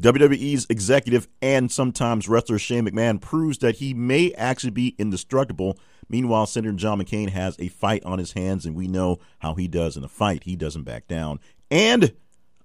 WWE's 0.00 0.66
executive 0.70 1.28
and 1.42 1.70
sometimes 1.70 2.26
wrestler 2.26 2.58
Shane 2.58 2.86
McMahon 2.86 3.20
proves 3.20 3.58
that 3.58 3.76
he 3.76 3.92
may 3.92 4.32
actually 4.32 4.70
be 4.70 4.94
indestructible. 4.98 5.78
Meanwhile, 6.08 6.46
Senator 6.46 6.72
John 6.72 7.00
McCain 7.00 7.28
has 7.28 7.54
a 7.58 7.68
fight 7.68 8.02
on 8.04 8.18
his 8.18 8.32
hands, 8.32 8.64
and 8.64 8.74
we 8.74 8.88
know 8.88 9.18
how 9.40 9.54
he 9.54 9.68
does 9.68 9.98
in 9.98 10.04
a 10.04 10.08
fight. 10.08 10.44
He 10.44 10.56
doesn't 10.56 10.84
back 10.84 11.06
down. 11.06 11.38
And 11.70 12.14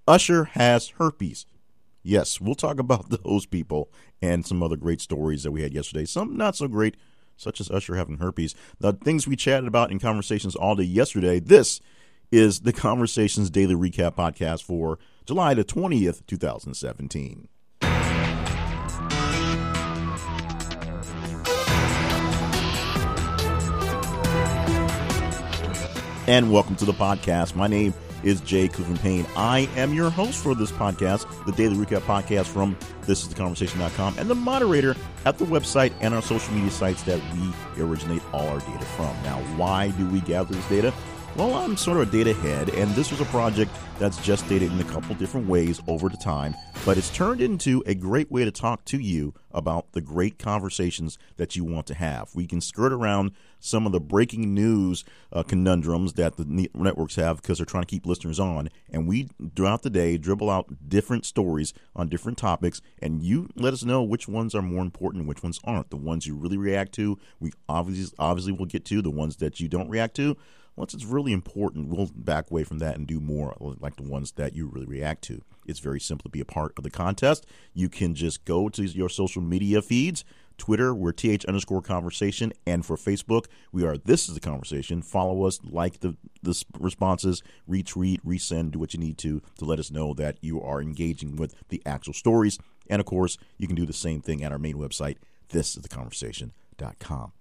Usher 0.08 0.46
has 0.46 0.90
herpes. 0.98 1.46
Yes, 2.04 2.40
we'll 2.40 2.56
talk 2.56 2.80
about 2.80 3.10
those 3.24 3.46
people 3.46 3.92
and 4.22 4.46
some 4.46 4.64
other 4.64 4.78
great 4.78 5.02
stories 5.02 5.44
that 5.44 5.52
we 5.52 5.62
had 5.62 5.74
yesterday. 5.74 6.06
Some 6.06 6.38
not 6.38 6.56
so 6.56 6.70
great, 6.70 6.96
such 7.36 7.60
as 7.60 7.70
Usher 7.70 7.96
having 7.96 8.20
herpes. 8.20 8.56
The 8.80 8.94
things 8.94 9.28
we 9.28 9.36
chatted 9.36 9.68
about 9.68 9.92
in 9.92 10.00
conversations 10.00 10.56
all 10.56 10.76
day 10.76 10.84
yesterday. 10.84 11.40
This 11.40 11.82
is 12.32 12.62
the 12.62 12.74
Conversations 12.74 13.50
Daily 13.50 13.76
Recap 13.76 14.16
podcast 14.16 14.64
for 14.64 15.00
July 15.26 15.56
the 15.56 15.64
20th, 15.64 16.22
2017. 16.28 17.48
And 26.28 26.52
welcome 26.52 26.76
to 26.76 26.86
the 26.86 26.94
podcast. 26.94 27.56
My 27.56 27.66
name 27.66 27.94
is 28.24 28.40
Jay 28.42 28.68
Cleveland 28.68 29.00
Payne. 29.00 29.26
I 29.36 29.70
am 29.76 29.96
your 29.96 30.12
host 30.12 30.44
for 30.44 30.54
this 30.54 30.72
podcast, 30.72 31.28
the 31.46 31.52
Daily 31.54 31.76
Recap 31.76 32.02
Podcast 32.02 32.46
from 32.46 32.76
thisistheconversation.com, 33.06 34.16
and 34.20 34.30
the 34.30 34.36
moderator 34.36 34.96
at 35.26 35.40
the 35.40 35.46
website 35.46 35.94
and 36.02 36.14
our 36.14 36.22
social 36.22 36.54
media 36.54 36.72
sites 36.72 37.02
that 37.04 37.20
we 37.34 37.84
originate 37.84 38.22
all 38.32 38.48
our 38.48 38.60
data 38.60 38.86
from. 38.86 39.16
Now, 39.24 39.40
why 39.58 39.90
do 39.92 40.08
we 40.08 40.22
gather 40.22 40.54
this 40.54 40.70
data? 40.70 40.94
Well, 41.38 41.54
I'm 41.54 41.76
sort 41.76 41.98
of 41.98 42.08
a 42.08 42.12
data 42.14 42.34
head, 42.34 42.70
and 42.70 42.90
this 42.92 43.12
was 43.12 43.20
a 43.20 43.26
project 43.26 43.70
that's 44.00 44.24
just 44.24 44.48
dated 44.48 44.72
in 44.72 44.80
a 44.80 44.86
couple 44.86 45.14
different 45.16 45.50
ways 45.50 45.82
over 45.86 46.08
the 46.08 46.16
time, 46.16 46.56
but 46.86 46.98
it's 46.98 47.10
turned 47.10 47.42
into 47.42 47.84
a 47.86 47.94
great 47.94 48.32
way 48.32 48.46
to 48.46 48.52
talk 48.52 48.86
to 48.86 48.98
you 48.98 49.34
about 49.52 49.92
the 49.92 50.00
great 50.00 50.40
conversations 50.40 51.18
that 51.36 51.54
you 51.54 51.66
want 51.66 51.88
to 51.88 51.94
have. 51.94 52.34
We 52.36 52.48
can 52.48 52.62
skirt 52.62 52.94
around 52.94 53.32
some 53.60 53.86
of 53.86 53.92
the 53.92 54.00
breaking 54.00 54.54
news 54.54 55.04
uh, 55.34 55.44
conundrums 55.44 56.14
that 56.14 56.38
the 56.38 56.70
networks 56.74 57.16
have 57.16 57.42
because 57.42 57.58
they're 57.58 57.66
trying 57.66 57.84
to 57.84 57.92
keep 57.92 58.06
listeners 58.06 58.40
on, 58.40 58.70
and 58.90 59.06
we, 59.06 59.28
throughout 59.58 59.82
the 59.82 59.90
day, 59.90 60.18
dribble 60.18 60.50
out 60.50 60.88
different 60.88 61.26
stories 61.26 61.74
on 61.98 62.08
different 62.08 62.38
topics, 62.38 62.82
and 63.02 63.22
you 63.22 63.50
let 63.58 63.74
us 63.74 63.84
know 63.84 64.02
which 64.02 64.30
ones 64.30 64.56
are 64.56 64.62
more 64.62 64.82
important 64.82 65.20
and 65.20 65.28
which 65.28 65.44
ones 65.44 65.60
aren't. 65.66 65.90
The 65.90 65.98
ones 65.98 66.26
you 66.26 66.38
really 66.38 66.58
react 66.58 66.94
to, 66.94 67.20
we 67.42 67.52
obviously 67.68 68.16
obviously 68.20 68.54
will 68.54 68.68
get 68.68 68.86
to. 68.86 69.02
The 69.02 69.10
ones 69.10 69.36
that 69.38 69.60
you 69.60 69.68
don't 69.68 69.90
react 69.90 70.16
to, 70.16 70.38
once 70.76 70.94
it's 70.94 71.06
really 71.06 71.32
important, 71.32 71.88
we'll 71.88 72.10
back 72.14 72.52
away 72.52 72.64
from 72.64 72.80
that 72.80 72.96
and 72.96 73.08
do 73.08 73.20
more 73.20 73.56
like 73.60 73.96
the 73.96 74.04
ones 74.04 74.34
that 74.34 74.54
you 74.54 74.68
really 74.68 74.86
react 74.86 75.24
to. 75.24 75.42
It's 75.66 75.80
very 75.80 76.00
simple 76.00 76.24
to 76.24 76.30
be 76.30 76.42
a 76.42 76.46
part 76.46 76.74
of 76.78 76.84
the 76.84 76.90
contest. 76.90 77.46
You 77.74 77.90
can 77.90 78.14
just 78.14 78.46
go 78.46 78.70
to 78.70 78.84
your 78.84 79.10
social 79.10 79.42
media 79.42 79.82
feeds. 79.82 80.24
Twitter, 80.58 80.94
we're 80.96 81.12
th 81.12 81.44
underscore 81.46 81.82
conversation, 81.82 82.54
and 82.66 82.86
for 82.86 82.96
Facebook, 82.96 83.48
we 83.74 83.86
are 83.86 83.98
this 83.98 84.30
is 84.30 84.36
the 84.36 84.40
conversation. 84.40 85.02
Follow 85.02 85.46
us, 85.46 85.60
like 85.64 86.00
the 86.00 86.16
the 86.44 86.64
responses, 86.80 87.44
retweet, 87.70 88.22
resend, 88.22 88.72
do 88.72 88.80
what 88.80 88.94
you 88.94 89.00
need 89.00 89.18
to 89.18 89.42
to 89.58 89.66
let 89.66 89.80
us 89.80 89.92
know 89.92 90.14
that 90.14 90.38
you 90.42 90.62
are 90.62 90.82
engaging 90.82 91.36
with 91.36 91.56
the 91.68 91.82
actual 91.86 92.14
stories. 92.14 92.58
And 92.90 93.02
of 93.02 93.06
course, 93.06 93.38
you 93.58 93.68
can 93.68 93.76
do 93.76 93.86
the 93.86 93.94
same 93.94 94.22
thing 94.22 94.44
at 94.44 94.52
our 94.54 94.60
main 94.60 94.76
website, 94.76 95.18
this 95.50 95.76
is 95.76 95.84
the 95.84 95.90
conversation.com. 95.90 97.34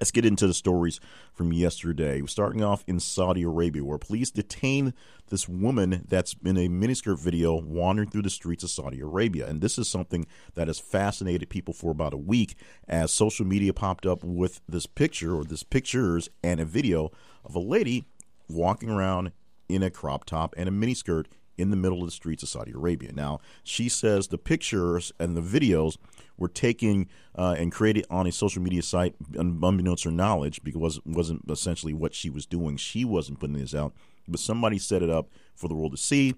Let's 0.00 0.10
get 0.10 0.24
into 0.24 0.46
the 0.46 0.54
stories 0.54 1.00
from 1.34 1.52
yesterday. 1.52 2.22
We're 2.22 2.26
starting 2.26 2.64
off 2.64 2.82
in 2.86 2.98
Saudi 2.98 3.42
Arabia, 3.42 3.84
where 3.84 3.98
police 3.98 4.30
detain 4.30 4.94
this 5.28 5.46
woman 5.46 6.06
that's 6.08 6.34
in 6.44 6.56
a 6.56 6.68
miniskirt 6.68 7.20
video 7.20 7.54
wandering 7.54 8.08
through 8.08 8.22
the 8.22 8.30
streets 8.30 8.64
of 8.64 8.70
Saudi 8.70 9.00
Arabia. 9.00 9.46
And 9.46 9.60
this 9.60 9.78
is 9.78 9.88
something 9.88 10.26
that 10.54 10.68
has 10.68 10.78
fascinated 10.78 11.50
people 11.50 11.74
for 11.74 11.90
about 11.90 12.14
a 12.14 12.18
week 12.18 12.56
as 12.88 13.12
social 13.12 13.46
media 13.46 13.74
popped 13.74 14.06
up 14.06 14.24
with 14.24 14.62
this 14.66 14.86
picture 14.86 15.36
or 15.36 15.44
this 15.44 15.62
pictures 15.62 16.30
and 16.42 16.58
a 16.58 16.64
video 16.64 17.10
of 17.44 17.54
a 17.54 17.60
lady 17.60 18.06
walking 18.48 18.88
around 18.88 19.32
in 19.68 19.82
a 19.82 19.90
crop 19.90 20.24
top 20.24 20.54
and 20.56 20.70
a 20.70 20.72
miniskirt 20.72 21.26
in 21.58 21.70
the 21.70 21.76
middle 21.76 22.00
of 22.00 22.06
the 22.06 22.12
streets 22.12 22.42
of 22.42 22.48
Saudi 22.48 22.72
Arabia. 22.72 23.12
Now, 23.12 23.40
she 23.62 23.90
says 23.90 24.28
the 24.28 24.38
pictures 24.38 25.12
and 25.18 25.36
the 25.36 25.42
videos 25.42 25.98
were 26.36 26.48
taken 26.48 27.08
uh, 27.36 27.54
and 27.58 27.72
created 27.72 28.04
on 28.10 28.26
a 28.26 28.32
social 28.32 28.62
media 28.62 28.82
site, 28.82 29.14
unbeknownst 29.34 30.04
her 30.04 30.10
knowledge, 30.10 30.62
because 30.62 30.98
it 30.98 31.06
wasn't 31.06 31.42
essentially 31.50 31.92
what 31.92 32.14
she 32.14 32.30
was 32.30 32.46
doing. 32.46 32.76
She 32.76 33.04
wasn't 33.04 33.40
putting 33.40 33.56
this 33.56 33.74
out, 33.74 33.94
but 34.28 34.40
somebody 34.40 34.78
set 34.78 35.02
it 35.02 35.10
up 35.10 35.28
for 35.54 35.68
the 35.68 35.74
world 35.74 35.92
to 35.92 35.98
see. 35.98 36.34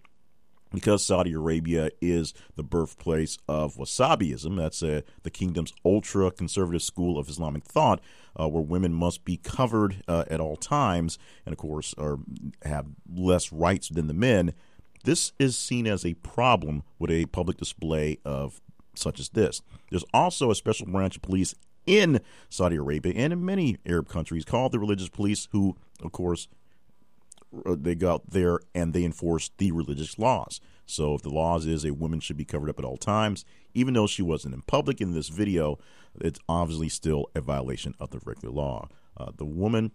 Because 0.73 1.05
Saudi 1.05 1.33
Arabia 1.33 1.91
is 2.01 2.35
the 2.57 2.65
birthplace 2.65 3.39
of 3.49 3.77
Wahhabism, 3.77 4.57
that's 4.57 4.83
uh, 4.83 5.03
the 5.23 5.31
kingdom's 5.31 5.73
ultra 5.85 6.33
conservative 6.33 6.83
school 6.83 7.17
of 7.17 7.29
Islamic 7.29 7.63
thought, 7.63 8.01
uh, 8.35 8.49
where 8.49 8.61
women 8.61 8.93
must 8.93 9.25
be 9.25 9.37
covered 9.37 10.03
uh, 10.09 10.25
at 10.29 10.41
all 10.41 10.57
times, 10.57 11.17
and 11.47 11.53
of 11.53 11.59
course, 11.59 11.95
are 11.97 12.19
have 12.65 12.87
less 13.09 13.53
rights 13.53 13.89
than 13.89 14.09
the 14.09 14.15
men. 14.15 14.53
This 15.05 15.33
is 15.39 15.57
seen 15.57 15.87
as 15.87 16.05
a 16.05 16.15
problem 16.15 16.83
with 16.99 17.11
a 17.11 17.27
public 17.27 17.59
display 17.59 18.19
of 18.25 18.61
such 18.95 19.21
as 19.21 19.31
this. 19.31 19.63
There's 19.91 20.05
also 20.13 20.51
a 20.51 20.55
special 20.55 20.87
branch 20.87 21.17
of 21.17 21.23
police 21.23 21.55
in 21.87 22.21
Saudi 22.49 22.77
Arabia 22.77 23.13
and 23.17 23.33
in 23.33 23.45
many 23.45 23.79
Arab 23.87 24.09
countries 24.09 24.45
called 24.45 24.73
the 24.73 24.79
religious 24.79 25.09
police, 25.09 25.49
who, 25.53 25.77
of 26.03 26.13
course, 26.13 26.49
uh, 27.67 27.77
they 27.79 27.95
go 27.95 28.13
out 28.13 28.31
there 28.31 28.61
and 28.75 28.93
they 28.93 29.05
enforce 29.05 29.51
the 29.59 29.71
religious 29.73 30.19
laws. 30.19 30.61
So 30.87 31.15
if 31.15 31.23
the 31.23 31.31
laws 31.31 31.67
is 31.67 31.85
a 31.85 31.95
woman 31.95 32.21
should 32.21 32.37
be 32.37 32.45
covered 32.45 32.71
up 32.71 32.79
at 32.79 32.85
all 32.85 32.97
times, 32.97 33.45
even 33.75 33.95
though 33.95 34.07
she 34.07 34.23
wasn't 34.23 34.55
in 34.55 34.63
public 34.63 35.01
in 35.01 35.13
this 35.13 35.29
video, 35.29 35.79
it's 36.21 36.41
obviously 36.49 36.89
still 36.89 37.31
a 37.35 37.41
violation 37.41 37.95
of 37.99 38.11
the 38.11 38.21
regular 38.25 38.55
law. 38.55 38.89
Uh, 39.17 39.31
the 39.37 39.45
woman 39.45 39.93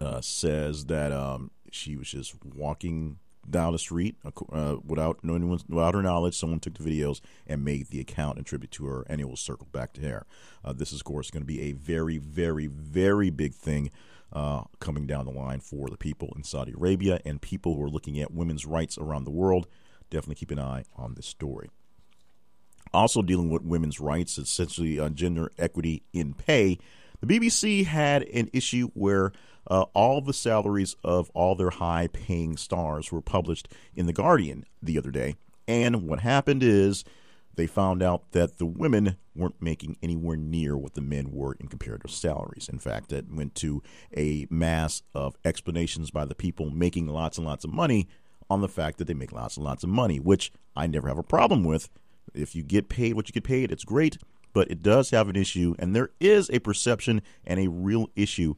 uh, 0.00 0.20
says 0.20 0.86
that 0.86 1.12
um, 1.12 1.50
she 1.70 1.96
was 1.96 2.08
just 2.08 2.34
walking 2.44 3.18
down 3.50 3.72
the 3.72 3.78
street 3.78 4.16
uh, 4.52 4.76
without 4.84 5.18
anyone's 5.24 5.64
without 5.68 5.94
her 5.94 6.02
knowledge. 6.02 6.36
Someone 6.36 6.60
took 6.60 6.74
the 6.74 6.84
videos 6.84 7.20
and 7.46 7.64
made 7.64 7.88
the 7.88 8.00
account 8.00 8.36
and 8.36 8.46
tribute 8.46 8.70
to 8.72 8.86
her, 8.86 9.04
and 9.08 9.20
it 9.20 9.28
will 9.28 9.36
circle 9.36 9.68
back 9.72 9.92
to 9.94 10.00
her. 10.02 10.26
Uh, 10.64 10.72
this 10.72 10.92
is, 10.92 11.00
of 11.00 11.04
course, 11.04 11.30
going 11.30 11.42
to 11.42 11.46
be 11.46 11.62
a 11.62 11.72
very, 11.72 12.18
very, 12.18 12.66
very 12.66 13.30
big 13.30 13.54
thing 13.54 13.90
uh, 14.32 14.62
coming 14.80 15.06
down 15.06 15.24
the 15.24 15.30
line 15.30 15.60
for 15.60 15.88
the 15.88 15.96
people 15.96 16.32
in 16.36 16.42
Saudi 16.42 16.72
Arabia 16.72 17.20
and 17.24 17.40
people 17.40 17.74
who 17.74 17.82
are 17.82 17.90
looking 17.90 18.20
at 18.20 18.32
women's 18.32 18.66
rights 18.66 18.98
around 18.98 19.24
the 19.24 19.30
world. 19.30 19.66
Definitely 20.10 20.36
keep 20.36 20.50
an 20.50 20.58
eye 20.58 20.84
on 20.96 21.14
this 21.14 21.26
story. 21.26 21.70
Also, 22.92 23.22
dealing 23.22 23.50
with 23.50 23.62
women's 23.62 24.00
rights, 24.00 24.38
essentially 24.38 24.98
uh, 24.98 25.08
gender 25.08 25.50
equity 25.58 26.02
in 26.12 26.34
pay. 26.34 26.78
The 27.20 27.26
BBC 27.26 27.84
had 27.86 28.22
an 28.22 28.50
issue 28.52 28.88
where 28.94 29.32
uh, 29.66 29.86
all 29.94 30.20
the 30.20 30.32
salaries 30.32 30.96
of 31.02 31.30
all 31.34 31.54
their 31.54 31.70
high 31.70 32.08
paying 32.12 32.56
stars 32.56 33.10
were 33.10 33.22
published 33.22 33.68
in 33.94 34.06
The 34.06 34.12
Guardian 34.12 34.64
the 34.82 34.98
other 34.98 35.10
day. 35.10 35.36
And 35.68 36.08
what 36.08 36.20
happened 36.20 36.62
is 36.62 37.04
they 37.56 37.66
found 37.66 38.02
out 38.02 38.32
that 38.32 38.58
the 38.58 38.66
women 38.66 39.16
weren't 39.34 39.60
making 39.60 39.96
anywhere 40.02 40.36
near 40.36 40.76
what 40.76 40.94
the 40.94 41.00
men 41.00 41.30
were 41.32 41.54
in 41.54 41.68
comparative 41.68 42.10
salaries. 42.10 42.68
In 42.70 42.78
fact, 42.78 43.08
that 43.08 43.32
went 43.32 43.54
to 43.56 43.82
a 44.16 44.46
mass 44.50 45.02
of 45.14 45.36
explanations 45.44 46.10
by 46.10 46.24
the 46.24 46.34
people 46.34 46.70
making 46.70 47.08
lots 47.08 47.38
and 47.38 47.46
lots 47.46 47.64
of 47.64 47.72
money 47.72 48.08
on 48.48 48.60
the 48.60 48.68
fact 48.68 48.98
that 48.98 49.06
they 49.06 49.14
make 49.14 49.32
lots 49.32 49.56
and 49.56 49.64
lots 49.64 49.82
of 49.82 49.90
money, 49.90 50.18
which 50.18 50.52
I 50.76 50.86
never 50.86 51.08
have 51.08 51.18
a 51.18 51.22
problem 51.22 51.64
with. 51.64 51.88
If 52.34 52.54
you 52.54 52.62
get 52.62 52.88
paid 52.88 53.14
what 53.14 53.28
you 53.28 53.32
get 53.32 53.44
paid, 53.44 53.72
it's 53.72 53.84
great, 53.84 54.18
but 54.52 54.70
it 54.70 54.82
does 54.82 55.10
have 55.10 55.28
an 55.28 55.36
issue, 55.36 55.74
and 55.78 55.94
there 55.94 56.10
is 56.20 56.50
a 56.50 56.60
perception 56.60 57.22
and 57.44 57.58
a 57.58 57.68
real 57.68 58.10
issue 58.14 58.54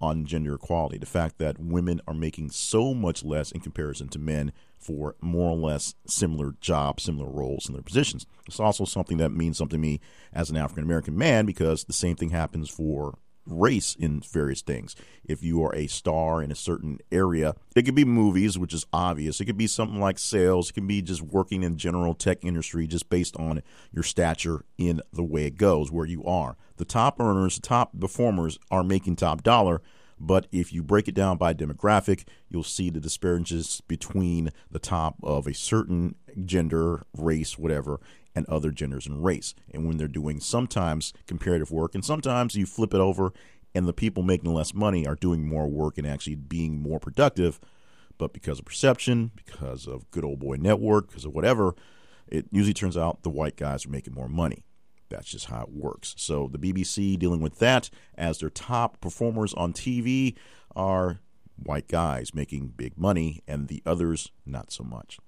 on 0.00 0.24
gender 0.24 0.54
equality. 0.54 0.98
The 0.98 1.06
fact 1.06 1.38
that 1.38 1.58
women 1.58 2.00
are 2.08 2.14
making 2.14 2.50
so 2.50 2.94
much 2.94 3.24
less 3.24 3.52
in 3.52 3.60
comparison 3.60 4.08
to 4.08 4.18
men 4.18 4.52
for 4.78 5.14
more 5.20 5.50
or 5.50 5.56
less 5.56 5.94
similar 6.06 6.54
jobs, 6.60 7.02
similar 7.02 7.28
roles, 7.28 7.64
similar 7.64 7.82
positions. 7.82 8.26
It's 8.46 8.60
also 8.60 8.84
something 8.84 9.18
that 9.18 9.30
means 9.30 9.58
something 9.58 9.78
to 9.78 9.86
me 9.86 10.00
as 10.32 10.50
an 10.50 10.56
African 10.56 10.84
American 10.84 11.18
man 11.18 11.44
because 11.44 11.84
the 11.84 11.92
same 11.92 12.16
thing 12.16 12.30
happens 12.30 12.70
for 12.70 13.18
race 13.50 13.94
in 13.98 14.20
various 14.20 14.62
things. 14.62 14.96
If 15.24 15.42
you 15.42 15.62
are 15.64 15.74
a 15.74 15.86
star 15.86 16.42
in 16.42 16.50
a 16.50 16.56
certain 16.56 16.98
area, 17.10 17.54
it 17.74 17.82
could 17.82 17.94
be 17.94 18.04
movies, 18.04 18.58
which 18.58 18.74
is 18.74 18.86
obvious. 18.92 19.40
It 19.40 19.46
could 19.46 19.58
be 19.58 19.66
something 19.66 20.00
like 20.00 20.18
sales. 20.18 20.70
It 20.70 20.74
can 20.74 20.86
be 20.86 21.02
just 21.02 21.22
working 21.22 21.62
in 21.62 21.76
general 21.76 22.14
tech 22.14 22.44
industry, 22.44 22.86
just 22.86 23.10
based 23.10 23.36
on 23.36 23.62
your 23.92 24.04
stature 24.04 24.64
in 24.78 25.00
the 25.12 25.24
way 25.24 25.46
it 25.46 25.56
goes, 25.56 25.90
where 25.90 26.06
you 26.06 26.24
are. 26.24 26.56
The 26.76 26.84
top 26.84 27.20
earners, 27.20 27.58
top 27.58 27.98
performers 27.98 28.58
are 28.70 28.84
making 28.84 29.16
top 29.16 29.42
dollar. 29.42 29.82
But 30.22 30.48
if 30.52 30.70
you 30.70 30.82
break 30.82 31.08
it 31.08 31.14
down 31.14 31.38
by 31.38 31.54
demographic, 31.54 32.24
you'll 32.50 32.62
see 32.62 32.90
the 32.90 33.00
disparities 33.00 33.80
between 33.88 34.50
the 34.70 34.78
top 34.78 35.16
of 35.22 35.46
a 35.46 35.54
certain 35.54 36.14
gender, 36.44 37.04
race, 37.16 37.58
whatever, 37.58 38.00
and 38.40 38.48
other 38.48 38.70
genders 38.70 39.06
and 39.06 39.24
race. 39.24 39.54
And 39.72 39.86
when 39.86 39.96
they're 39.96 40.08
doing 40.08 40.40
sometimes 40.40 41.12
comparative 41.26 41.70
work, 41.70 41.94
and 41.94 42.04
sometimes 42.04 42.56
you 42.56 42.66
flip 42.66 42.94
it 42.94 43.00
over 43.00 43.32
and 43.74 43.86
the 43.86 43.92
people 43.92 44.22
making 44.22 44.52
less 44.52 44.74
money 44.74 45.06
are 45.06 45.14
doing 45.14 45.46
more 45.46 45.68
work 45.68 45.98
and 45.98 46.06
actually 46.06 46.34
being 46.34 46.80
more 46.80 46.98
productive, 46.98 47.60
but 48.18 48.32
because 48.32 48.58
of 48.58 48.64
perception, 48.64 49.30
because 49.36 49.86
of 49.86 50.10
good 50.10 50.24
old 50.24 50.40
boy 50.40 50.56
network, 50.56 51.08
because 51.08 51.24
of 51.24 51.34
whatever, 51.34 51.74
it 52.26 52.46
usually 52.50 52.74
turns 52.74 52.96
out 52.96 53.22
the 53.22 53.30
white 53.30 53.56
guys 53.56 53.86
are 53.86 53.90
making 53.90 54.14
more 54.14 54.28
money. 54.28 54.64
That's 55.08 55.30
just 55.30 55.46
how 55.46 55.62
it 55.62 55.70
works. 55.70 56.14
So 56.16 56.48
the 56.48 56.58
BBC 56.58 57.18
dealing 57.18 57.40
with 57.40 57.58
that 57.58 57.90
as 58.16 58.38
their 58.38 58.50
top 58.50 59.00
performers 59.00 59.54
on 59.54 59.72
TV 59.72 60.36
are 60.74 61.20
white 61.56 61.88
guys 61.88 62.34
making 62.34 62.74
big 62.76 62.96
money 62.96 63.42
and 63.46 63.68
the 63.68 63.82
others 63.84 64.30
not 64.46 64.72
so 64.72 64.84
much. 64.84 65.18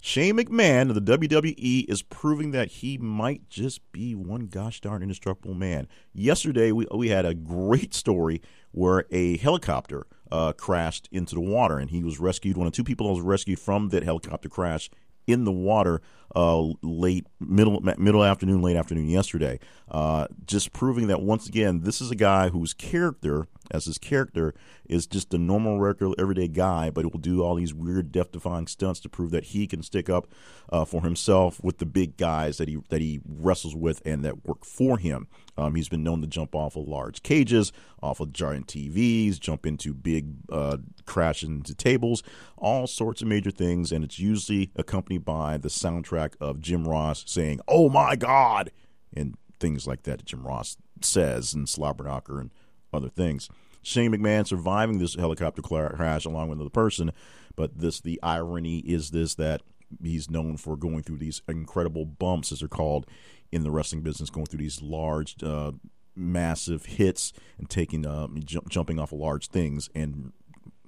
Shane 0.00 0.36
McMahon 0.36 0.90
of 0.90 0.94
the 0.94 1.18
WWE 1.18 1.88
is 1.88 2.02
proving 2.02 2.52
that 2.52 2.68
he 2.68 2.98
might 2.98 3.48
just 3.50 3.90
be 3.90 4.14
one 4.14 4.46
gosh 4.46 4.80
darn 4.80 5.02
indestructible 5.02 5.54
man. 5.54 5.88
Yesterday, 6.12 6.70
we, 6.70 6.86
we 6.94 7.08
had 7.08 7.26
a 7.26 7.34
great 7.34 7.92
story 7.94 8.40
where 8.70 9.06
a 9.10 9.36
helicopter 9.38 10.06
uh, 10.30 10.52
crashed 10.52 11.08
into 11.10 11.34
the 11.34 11.40
water 11.40 11.78
and 11.78 11.90
he 11.90 12.04
was 12.04 12.20
rescued. 12.20 12.56
One 12.56 12.66
of 12.66 12.72
two 12.72 12.84
people 12.84 13.12
was 13.12 13.22
rescued 13.22 13.58
from 13.58 13.88
that 13.88 14.04
helicopter 14.04 14.48
crash 14.48 14.88
in 15.26 15.44
the 15.44 15.52
water 15.52 16.00
uh, 16.34 16.62
late 16.82 17.26
middle 17.40 17.80
middle 17.80 18.24
afternoon, 18.24 18.62
late 18.62 18.76
afternoon 18.76 19.08
yesterday. 19.08 19.58
Uh, 19.90 20.26
just 20.46 20.72
proving 20.72 21.08
that 21.08 21.20
once 21.20 21.48
again, 21.48 21.80
this 21.80 22.00
is 22.00 22.10
a 22.10 22.16
guy 22.16 22.48
whose 22.48 22.72
character, 22.72 23.46
as 23.70 23.86
his 23.86 23.98
character, 23.98 24.54
is 24.88 25.06
just 25.06 25.32
a 25.32 25.38
normal, 25.38 25.78
regular, 25.78 26.14
everyday 26.18 26.48
guy, 26.48 26.90
but 26.90 27.04
he 27.04 27.10
will 27.10 27.18
do 27.18 27.42
all 27.42 27.54
these 27.54 27.72
weird, 27.72 28.12
death-defying 28.12 28.66
stunts 28.66 29.00
to 29.00 29.08
prove 29.08 29.30
that 29.30 29.44
he 29.44 29.66
can 29.66 29.82
stick 29.82 30.10
up 30.10 30.28
uh, 30.70 30.84
for 30.84 31.02
himself 31.02 31.62
with 31.62 31.78
the 31.78 31.86
big 31.86 32.16
guys 32.16 32.58
that 32.58 32.68
he 32.68 32.78
that 32.88 33.00
he 33.00 33.20
wrestles 33.26 33.74
with 33.74 34.02
and 34.04 34.24
that 34.24 34.46
work 34.46 34.64
for 34.64 34.98
him. 34.98 35.28
Um, 35.56 35.74
he's 35.74 35.88
been 35.88 36.04
known 36.04 36.20
to 36.20 36.26
jump 36.26 36.54
off 36.54 36.76
of 36.76 36.86
large 36.86 37.22
cages, 37.22 37.72
off 38.02 38.20
of 38.20 38.32
giant 38.32 38.68
TVs, 38.68 39.40
jump 39.40 39.66
into 39.66 39.92
big, 39.92 40.34
uh, 40.52 40.76
crash 41.04 41.42
into 41.42 41.74
tables, 41.74 42.22
all 42.56 42.86
sorts 42.86 43.22
of 43.22 43.28
major 43.28 43.50
things, 43.50 43.90
and 43.90 44.04
it's 44.04 44.18
usually 44.18 44.70
accompanied 44.76 45.24
by 45.24 45.56
the 45.56 45.68
soundtrack 45.68 46.34
of 46.40 46.60
Jim 46.60 46.86
Ross 46.86 47.24
saying, 47.26 47.60
"Oh 47.66 47.88
my 47.88 48.14
God," 48.14 48.70
and 49.14 49.36
things 49.58 49.86
like 49.86 50.04
that 50.04 50.18
that 50.18 50.26
Jim 50.26 50.46
Ross 50.46 50.76
says, 51.00 51.54
and 51.54 51.66
Slobberknocker 51.66 52.40
and 52.40 52.50
other 52.92 53.08
things. 53.08 53.48
Shane 53.82 54.12
McMahon 54.12 54.46
surviving 54.46 54.98
this 54.98 55.14
helicopter 55.14 55.62
crash 55.62 56.24
along 56.24 56.48
with 56.48 56.58
another 56.58 56.70
person, 56.70 57.12
but 57.56 57.78
this 57.78 58.00
the 58.00 58.20
irony 58.22 58.78
is 58.78 59.10
this 59.10 59.34
that 59.36 59.62
he's 60.02 60.30
known 60.30 60.56
for 60.56 60.76
going 60.76 61.02
through 61.02 61.18
these 61.18 61.42
incredible 61.48 62.04
bumps, 62.04 62.52
as 62.52 62.60
they're 62.60 62.68
called 62.68 63.06
in 63.50 63.64
the 63.64 63.70
wrestling 63.70 64.02
business, 64.02 64.30
going 64.30 64.46
through 64.46 64.58
these 64.58 64.82
large, 64.82 65.42
uh, 65.42 65.72
massive 66.14 66.86
hits 66.86 67.32
and 67.58 67.70
taking 67.70 68.04
uh, 68.04 68.26
jumping 68.68 68.98
off 68.98 69.12
of 69.12 69.18
large 69.18 69.48
things 69.48 69.88
and 69.94 70.32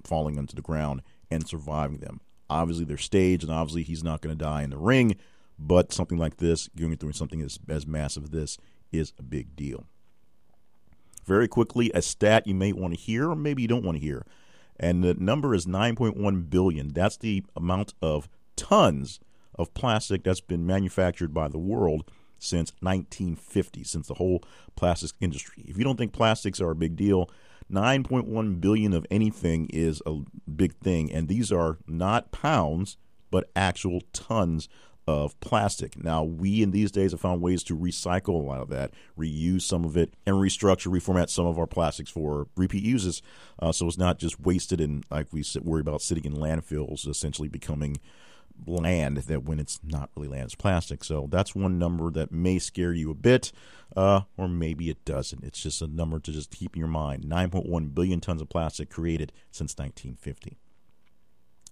falling 0.03 0.37
onto 0.37 0.55
the 0.55 0.61
ground 0.61 1.01
and 1.29 1.47
surviving 1.47 1.99
them. 1.99 2.19
Obviously, 2.49 2.85
they're 2.85 2.97
staged, 2.97 3.43
and 3.43 3.51
obviously, 3.51 3.83
he's 3.83 4.03
not 4.03 4.21
going 4.21 4.37
to 4.37 4.43
die 4.43 4.63
in 4.63 4.69
the 4.71 4.77
ring. 4.77 5.15
But 5.57 5.93
something 5.93 6.17
like 6.17 6.37
this, 6.37 6.67
going 6.69 6.97
through 6.97 7.13
something 7.13 7.41
as, 7.41 7.59
as 7.69 7.85
massive 7.85 8.23
as 8.23 8.29
this, 8.31 8.57
is 8.91 9.13
a 9.19 9.23
big 9.23 9.55
deal. 9.55 9.85
Very 11.31 11.47
quickly, 11.47 11.89
a 11.95 12.01
stat 12.01 12.45
you 12.45 12.53
may 12.53 12.73
want 12.73 12.93
to 12.93 12.99
hear, 12.99 13.29
or 13.29 13.37
maybe 13.37 13.61
you 13.61 13.67
don't 13.69 13.85
want 13.85 13.95
to 13.95 14.03
hear. 14.03 14.25
And 14.77 15.01
the 15.01 15.13
number 15.13 15.55
is 15.55 15.65
9.1 15.65 16.49
billion. 16.49 16.89
That's 16.89 17.15
the 17.15 17.45
amount 17.55 17.93
of 18.01 18.27
tons 18.57 19.21
of 19.55 19.73
plastic 19.73 20.25
that's 20.25 20.41
been 20.41 20.65
manufactured 20.65 21.33
by 21.33 21.47
the 21.47 21.57
world 21.57 22.11
since 22.37 22.73
1950, 22.81 23.85
since 23.85 24.09
the 24.09 24.15
whole 24.15 24.43
plastics 24.75 25.13
industry. 25.21 25.63
If 25.65 25.77
you 25.77 25.85
don't 25.85 25.95
think 25.95 26.11
plastics 26.11 26.59
are 26.59 26.71
a 26.71 26.75
big 26.75 26.97
deal, 26.97 27.29
9.1 27.71 28.59
billion 28.59 28.91
of 28.91 29.07
anything 29.09 29.69
is 29.71 30.01
a 30.05 30.17
big 30.53 30.75
thing. 30.83 31.09
And 31.13 31.29
these 31.29 31.49
are 31.49 31.77
not 31.87 32.33
pounds, 32.33 32.97
but 33.29 33.49
actual 33.55 34.01
tons 34.11 34.67
of 35.11 35.37
plastic. 35.41 36.01
Now, 36.01 36.23
we 36.23 36.63
in 36.63 36.71
these 36.71 36.91
days 36.91 37.11
have 37.11 37.19
found 37.19 37.41
ways 37.41 37.63
to 37.63 37.77
recycle 37.77 38.29
a 38.29 38.45
lot 38.45 38.61
of 38.61 38.69
that, 38.69 38.91
reuse 39.17 39.63
some 39.63 39.83
of 39.83 39.97
it, 39.97 40.13
and 40.25 40.37
restructure, 40.37 40.91
reformat 40.91 41.29
some 41.29 41.45
of 41.45 41.59
our 41.59 41.67
plastics 41.67 42.09
for 42.09 42.47
repeat 42.55 42.83
uses. 42.83 43.21
Uh, 43.59 43.71
so 43.71 43.87
it's 43.87 43.97
not 43.97 44.17
just 44.17 44.39
wasted 44.39 44.79
and 44.79 45.05
like 45.11 45.27
we 45.31 45.43
worry 45.61 45.81
about 45.81 46.01
sitting 46.01 46.25
in 46.25 46.33
landfills, 46.33 47.07
essentially 47.07 47.49
becoming 47.49 47.97
land 48.65 49.17
that 49.17 49.43
when 49.43 49.59
it's 49.59 49.79
not 49.83 50.09
really 50.15 50.27
land, 50.27 50.45
it's 50.45 50.55
plastic. 50.55 51.03
So 51.03 51.27
that's 51.29 51.53
one 51.53 51.77
number 51.77 52.09
that 52.11 52.31
may 52.31 52.59
scare 52.59 52.93
you 52.93 53.11
a 53.11 53.15
bit, 53.15 53.51
uh, 53.95 54.21
or 54.37 54.47
maybe 54.47 54.89
it 54.89 55.03
doesn't. 55.03 55.43
It's 55.43 55.61
just 55.61 55.81
a 55.81 55.87
number 55.87 56.19
to 56.19 56.31
just 56.31 56.51
keep 56.51 56.75
in 56.75 56.79
your 56.79 56.87
mind 56.87 57.23
9.1 57.23 57.93
billion 57.93 58.21
tons 58.21 58.41
of 58.41 58.49
plastic 58.49 58.89
created 58.89 59.31
since 59.51 59.77
1950. 59.77 60.57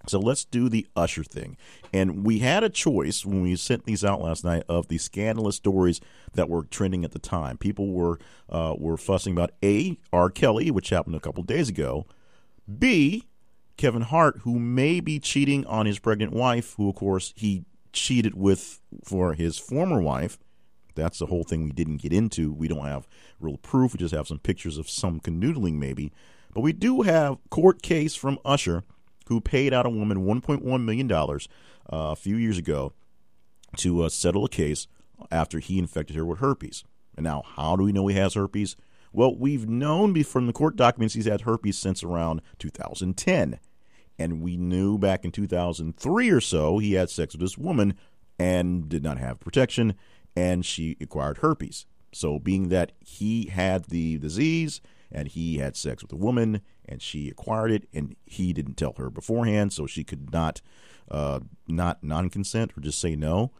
So 0.08 0.20
let's 0.20 0.46
do 0.46 0.70
the 0.70 0.88
Usher 0.96 1.24
thing. 1.24 1.58
And 1.94 2.24
we 2.24 2.40
had 2.40 2.64
a 2.64 2.70
choice 2.70 3.26
when 3.26 3.42
we 3.42 3.56
sent 3.56 3.86
these 3.86 4.06
out 4.06 4.22
last 4.22 4.44
night 4.44 4.64
of 4.70 4.88
the 4.88 4.98
scandalous 4.98 5.58
stories 5.58 6.00
that 6.34 6.50
were 6.50 6.64
trending 6.64 7.04
at 7.04 7.12
the 7.12 7.20
time. 7.20 7.58
People 7.58 7.92
were 7.92 8.20
uh, 8.50 8.76
were 8.78 8.98
fussing 8.98 9.34
about 9.34 9.52
A, 9.64 9.98
R. 10.14 10.30
Kelly, 10.30 10.72
which 10.72 10.90
happened 10.90 11.16
a 11.16 11.20
couple 11.20 11.44
days 11.44 11.70
ago, 11.70 12.06
B, 12.78 13.28
Kevin 13.78 14.04
Hart, 14.04 14.40
who 14.44 14.58
may 14.58 15.00
be 15.00 15.20
cheating 15.20 15.66
on 15.66 15.86
his 15.86 16.00
pregnant 16.00 16.34
wife, 16.34 16.76
who, 16.78 16.90
of 16.90 16.96
course, 16.96 17.34
he 17.36 17.66
cheated 17.92 18.36
with 18.36 18.80
for 19.04 19.34
his 19.34 19.58
former 19.58 20.02
wife. 20.02 20.40
That's 20.96 21.20
the 21.20 21.28
whole 21.28 21.44
thing 21.44 21.66
we 21.66 21.72
didn't 21.72 21.98
get 21.98 22.14
into. 22.14 22.52
We 22.52 22.68
don't 22.68 22.86
have 22.86 23.08
real 23.40 23.58
proof. 23.58 23.94
We 23.94 24.00
just 24.00 24.14
have 24.14 24.28
some 24.28 24.40
pictures 24.40 24.78
of 24.78 24.90
some 24.90 25.20
canoodling, 25.20 25.74
maybe. 25.74 26.12
But 26.54 26.62
we 26.62 26.74
do 26.74 27.04
have 27.04 27.38
court 27.50 27.82
case 27.82 28.16
from 28.16 28.40
Usher– 28.46 28.86
who 29.30 29.40
paid 29.40 29.74
out 29.74 29.86
a 29.86 29.90
woman 29.92 30.26
$1.1 30.26 30.84
million 30.84 31.12
uh, 31.12 31.36
a 31.92 32.16
few 32.16 32.36
years 32.36 32.58
ago 32.58 32.94
to 33.78 34.02
uh, 34.02 34.10
settle 34.10 34.44
a 34.44 34.50
case 34.50 34.88
after 35.32 35.60
he 35.60 35.78
infected 35.78 36.16
her 36.16 36.26
with 36.26 36.40
herpes. 36.40 36.84
And 37.16 37.24
now, 37.24 37.44
how 37.56 37.76
do 37.76 37.84
we 37.84 37.92
know 37.92 38.08
he 38.08 38.16
has 38.16 38.34
herpes? 38.34 38.76
Well, 39.14 39.36
we've 39.36 39.70
known 39.70 40.22
from 40.24 40.48
the 40.48 40.54
court 40.54 40.76
documents 40.76 41.14
he's 41.14 41.28
had 41.28 41.42
herpes 41.42 41.78
since 41.78 42.04
around 42.04 42.42
2010. 42.58 43.60
And 44.18 44.42
we 44.42 44.58
knew 44.58 44.98
back 44.98 45.24
in 45.24 45.32
2003 45.32 46.30
or 46.32 46.42
so 46.42 46.80
he 46.80 46.94
had 46.94 47.12
sex 47.12 47.36
with 47.36 47.42
this 47.42 47.58
woman 47.58 47.94
and 48.40 48.90
did 48.90 49.04
not 49.04 49.20
have 49.20 49.40
protection, 49.40 49.94
and 50.36 50.66
she 50.66 50.98
acquired 51.00 51.38
herpes. 51.38 51.86
So, 52.14 52.40
being 52.40 52.70
that 52.70 52.94
he 53.00 53.48
had 53.48 53.86
the 53.86 54.18
disease 54.18 54.82
and 55.12 55.28
he 55.28 55.58
had 55.58 55.76
sex 55.76 56.04
with 56.04 56.12
a 56.12 56.18
woman 56.18 56.62
and 56.88 57.02
she 57.02 57.30
acquired 57.30 57.72
it 57.72 57.88
and 57.94 58.16
he 58.26 58.54
didn't 58.54 58.76
tell 58.76 58.94
her 58.98 59.10
beforehand 59.10 59.74
so 59.74 59.86
she 59.88 60.04
could 60.04 60.32
not 60.32 60.62
uh, 61.10 61.40
not 61.68 62.04
non-consent 62.04 62.72
or 62.78 62.82
just 62.82 63.00
say 63.00 63.16
no. 63.16 63.52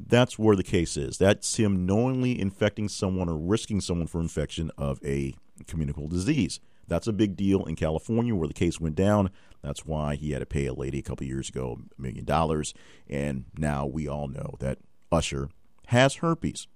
That's 0.00 0.38
where 0.38 0.56
the 0.56 0.62
case 0.62 0.96
is. 0.96 1.18
That's 1.18 1.56
him 1.56 1.86
knowingly 1.86 2.40
infecting 2.40 2.88
someone 2.88 3.28
or 3.28 3.36
risking 3.36 3.80
someone 3.80 4.06
for 4.06 4.20
infection 4.20 4.70
of 4.76 4.98
a 5.04 5.34
communicable 5.66 6.08
disease. 6.08 6.60
That's 6.88 7.06
a 7.06 7.12
big 7.12 7.36
deal 7.36 7.64
in 7.64 7.76
california 7.76 8.34
where 8.34 8.48
the 8.48 8.54
case 8.54 8.80
went 8.80 8.96
down. 8.96 9.30
That's 9.62 9.86
why 9.86 10.16
he 10.16 10.32
had 10.32 10.40
to 10.40 10.46
pay 10.46 10.66
a 10.66 10.74
lady 10.74 10.98
a 10.98 11.02
couple 11.02 11.26
years 11.26 11.48
ago 11.48 11.78
a 11.98 12.02
million 12.02 12.24
dollars. 12.24 12.74
And 13.08 13.44
now 13.56 13.86
we 13.86 14.08
all 14.08 14.28
know 14.28 14.56
that 14.60 14.78
usher 15.12 15.48
has 15.86 16.16
herpes 16.16 16.66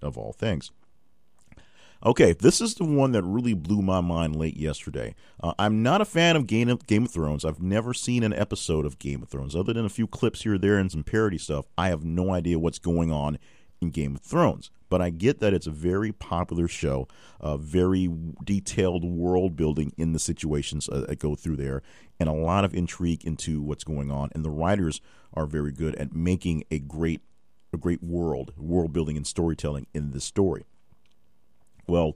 of 0.00 0.18
all 0.18 0.32
things 0.32 0.70
Okay, 2.04 2.32
this 2.32 2.60
is 2.60 2.74
the 2.74 2.84
one 2.84 3.12
that 3.12 3.22
really 3.22 3.54
blew 3.54 3.80
my 3.80 4.00
mind 4.00 4.34
late 4.34 4.56
yesterday. 4.56 5.14
Uh, 5.40 5.52
I'm 5.56 5.84
not 5.84 6.00
a 6.00 6.04
fan 6.04 6.34
of 6.34 6.48
Game, 6.48 6.68
of 6.68 6.84
Game 6.88 7.04
of 7.04 7.12
Thrones. 7.12 7.44
I've 7.44 7.62
never 7.62 7.94
seen 7.94 8.24
an 8.24 8.32
episode 8.32 8.84
of 8.84 8.98
Game 8.98 9.22
of 9.22 9.28
Thrones 9.28 9.54
other 9.54 9.72
than 9.72 9.84
a 9.84 9.90
few 9.90 10.08
clips 10.08 10.42
here 10.42 10.58
there 10.58 10.78
and 10.78 10.90
some 10.90 11.04
parody 11.04 11.38
stuff. 11.38 11.66
I 11.78 11.90
have 11.90 12.04
no 12.04 12.32
idea 12.34 12.58
what's 12.58 12.80
going 12.80 13.12
on 13.12 13.38
in 13.80 13.90
Game 13.90 14.16
of 14.16 14.22
Thrones. 14.22 14.72
But 14.88 15.00
I 15.00 15.10
get 15.10 15.38
that 15.38 15.54
it's 15.54 15.68
a 15.68 15.70
very 15.70 16.10
popular 16.10 16.66
show, 16.66 17.06
uh, 17.40 17.56
very 17.56 18.10
detailed 18.42 19.04
world 19.04 19.54
building 19.54 19.92
in 19.96 20.12
the 20.12 20.18
situations 20.18 20.88
uh, 20.88 21.04
that 21.08 21.20
go 21.20 21.36
through 21.36 21.56
there, 21.56 21.82
and 22.18 22.28
a 22.28 22.32
lot 22.32 22.64
of 22.64 22.74
intrigue 22.74 23.24
into 23.24 23.62
what's 23.62 23.84
going 23.84 24.10
on. 24.10 24.28
And 24.34 24.44
the 24.44 24.50
writers 24.50 25.00
are 25.34 25.46
very 25.46 25.70
good 25.70 25.94
at 25.94 26.16
making 26.16 26.64
a 26.68 26.80
great, 26.80 27.20
a 27.72 27.76
great 27.76 28.02
world, 28.02 28.52
world 28.58 28.92
building 28.92 29.16
and 29.16 29.26
storytelling 29.26 29.86
in 29.94 30.10
this 30.10 30.24
story. 30.24 30.64
Well, 31.86 32.14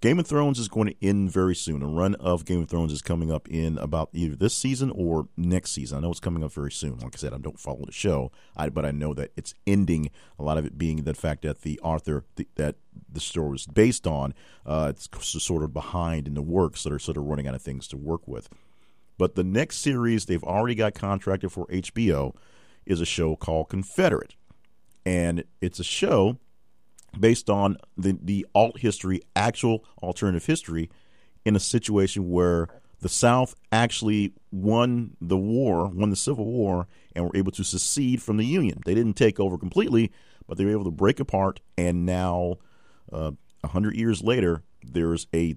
Game 0.00 0.20
of 0.20 0.28
Thrones 0.28 0.60
is 0.60 0.68
going 0.68 0.86
to 0.86 1.04
end 1.04 1.32
very 1.32 1.56
soon. 1.56 1.82
A 1.82 1.88
run 1.88 2.14
of 2.16 2.44
Game 2.44 2.62
of 2.62 2.68
Thrones 2.68 2.92
is 2.92 3.02
coming 3.02 3.32
up 3.32 3.48
in 3.48 3.78
about 3.78 4.10
either 4.12 4.36
this 4.36 4.54
season 4.54 4.92
or 4.92 5.26
next 5.36 5.72
season. 5.72 5.98
I 5.98 6.00
know 6.00 6.10
it's 6.12 6.20
coming 6.20 6.44
up 6.44 6.52
very 6.52 6.70
soon. 6.70 6.98
Like 6.98 7.16
I 7.16 7.18
said, 7.18 7.34
I 7.34 7.38
don't 7.38 7.58
follow 7.58 7.84
the 7.84 7.90
show, 7.90 8.30
I, 8.56 8.68
but 8.68 8.84
I 8.84 8.92
know 8.92 9.12
that 9.14 9.32
it's 9.36 9.54
ending. 9.66 10.10
A 10.38 10.44
lot 10.44 10.56
of 10.56 10.64
it 10.64 10.78
being 10.78 11.02
the 11.02 11.14
fact 11.14 11.42
that 11.42 11.62
the 11.62 11.80
author 11.80 12.24
the, 12.36 12.46
that 12.54 12.76
the 13.12 13.18
story 13.18 13.50
was 13.50 13.66
based 13.66 14.06
on, 14.06 14.34
uh, 14.64 14.92
it's 14.94 15.08
sort 15.42 15.64
of 15.64 15.74
behind 15.74 16.28
in 16.28 16.34
the 16.34 16.42
works 16.42 16.84
that 16.84 16.92
are 16.92 17.00
sort 17.00 17.16
of 17.16 17.24
running 17.24 17.48
out 17.48 17.56
of 17.56 17.62
things 17.62 17.88
to 17.88 17.96
work 17.96 18.28
with. 18.28 18.48
But 19.18 19.34
the 19.34 19.42
next 19.42 19.78
series 19.78 20.26
they've 20.26 20.44
already 20.44 20.76
got 20.76 20.94
contracted 20.94 21.50
for 21.50 21.66
HBO 21.66 22.36
is 22.86 23.00
a 23.00 23.06
show 23.06 23.34
called 23.34 23.68
Confederate, 23.68 24.36
and 25.04 25.42
it's 25.60 25.80
a 25.80 25.84
show 25.84 26.38
based 27.18 27.48
on 27.48 27.76
the, 27.96 28.18
the 28.20 28.46
alt 28.54 28.78
history, 28.78 29.22
actual 29.36 29.84
alternative 30.02 30.46
history, 30.46 30.90
in 31.44 31.56
a 31.56 31.60
situation 31.60 32.28
where 32.30 32.68
the 33.00 33.08
South 33.08 33.54
actually 33.70 34.32
won 34.50 35.16
the 35.20 35.36
war, 35.36 35.86
won 35.86 36.10
the 36.10 36.16
Civil 36.16 36.46
War, 36.46 36.88
and 37.14 37.24
were 37.24 37.36
able 37.36 37.52
to 37.52 37.64
secede 37.64 38.22
from 38.22 38.36
the 38.36 38.44
Union. 38.44 38.80
They 38.84 38.94
didn't 38.94 39.14
take 39.14 39.38
over 39.38 39.56
completely, 39.56 40.10
but 40.46 40.58
they 40.58 40.64
were 40.64 40.72
able 40.72 40.84
to 40.84 40.90
break 40.90 41.20
apart. 41.20 41.60
And 41.76 42.04
now, 42.04 42.56
uh, 43.12 43.32
a 43.62 43.66
uh, 43.66 43.68
hundred 43.68 43.96
years 43.96 44.22
later, 44.22 44.62
there's 44.82 45.26
a 45.34 45.56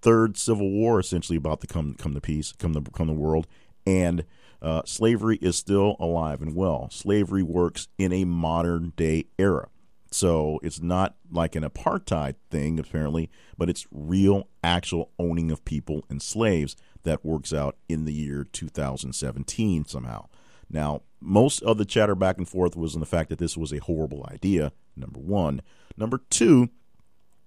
third 0.00 0.36
Civil 0.36 0.70
War 0.70 0.98
essentially 1.00 1.36
about 1.36 1.60
to 1.60 1.66
come 1.66 1.94
come 1.94 2.14
to 2.14 2.20
peace, 2.20 2.52
come 2.52 2.72
to 2.74 2.90
come 2.90 3.06
the 3.06 3.12
world, 3.12 3.46
and 3.86 4.24
uh, 4.60 4.82
slavery 4.84 5.38
is 5.40 5.56
still 5.56 5.96
alive 6.00 6.42
and 6.42 6.54
well. 6.54 6.88
Slavery 6.90 7.42
works 7.42 7.88
in 7.98 8.12
a 8.12 8.24
modern 8.24 8.92
day 8.96 9.26
era. 9.38 9.68
So 10.10 10.58
it's 10.62 10.80
not 10.80 11.16
like 11.30 11.54
an 11.54 11.64
apartheid 11.64 12.36
thing, 12.50 12.78
apparently, 12.78 13.30
but 13.56 13.68
it's 13.68 13.86
real, 13.90 14.48
actual 14.64 15.10
owning 15.18 15.50
of 15.50 15.64
people 15.64 16.04
and 16.08 16.22
slaves 16.22 16.76
that 17.02 17.24
works 17.24 17.52
out 17.52 17.76
in 17.88 18.04
the 18.04 18.12
year 18.12 18.44
2017 18.44 19.84
somehow. 19.84 20.26
Now, 20.70 21.02
most 21.20 21.62
of 21.62 21.78
the 21.78 21.84
chatter 21.84 22.14
back 22.14 22.38
and 22.38 22.48
forth 22.48 22.76
was 22.76 22.94
in 22.94 23.00
the 23.00 23.06
fact 23.06 23.28
that 23.30 23.38
this 23.38 23.56
was 23.56 23.72
a 23.72 23.78
horrible 23.78 24.26
idea, 24.30 24.72
number 24.96 25.18
one. 25.18 25.62
Number 25.96 26.20
two, 26.30 26.70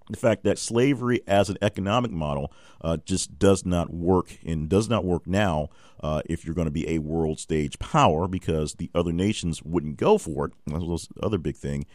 the 0.10 0.18
fact 0.18 0.44
that 0.44 0.60
slavery 0.60 1.22
as 1.28 1.50
an 1.50 1.58
economic 1.62 2.12
model 2.12 2.52
uh, 2.82 2.98
just 3.06 3.40
does 3.40 3.66
not 3.66 3.94
work 3.94 4.38
and 4.46 4.68
does 4.68 4.90
not 4.90 5.06
work 5.06 5.26
now 5.26 5.70
uh, 6.02 6.22
if 6.26 6.44
you're 6.44 6.56
going 6.56 6.66
to 6.66 6.72
be 6.72 6.90
a 6.90 7.00
world 7.00 7.40
stage 7.40 7.80
power 7.80 8.28
because 8.28 8.74
the 8.74 8.90
other 8.94 9.14
nations 9.14 9.64
wouldn't 9.64 9.98
go 9.98 10.18
for 10.18 10.46
it. 10.46 10.54
That 10.68 10.82
was 10.82 11.08
the 11.16 11.26
other 11.26 11.38
big 11.38 11.56
thing. 11.56 11.86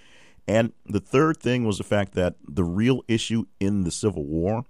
And 0.49 0.73
the 0.85 1.01
third 1.01 1.39
thing 1.39 1.65
was 1.65 1.79
the 1.79 1.85
fact 1.85 2.15
that 2.15 2.37
the 2.47 2.65
real 2.65 3.03
issue 3.09 3.47
in 3.59 3.85
the 3.85 3.91
Civil 3.91 4.25
War, 4.25 4.65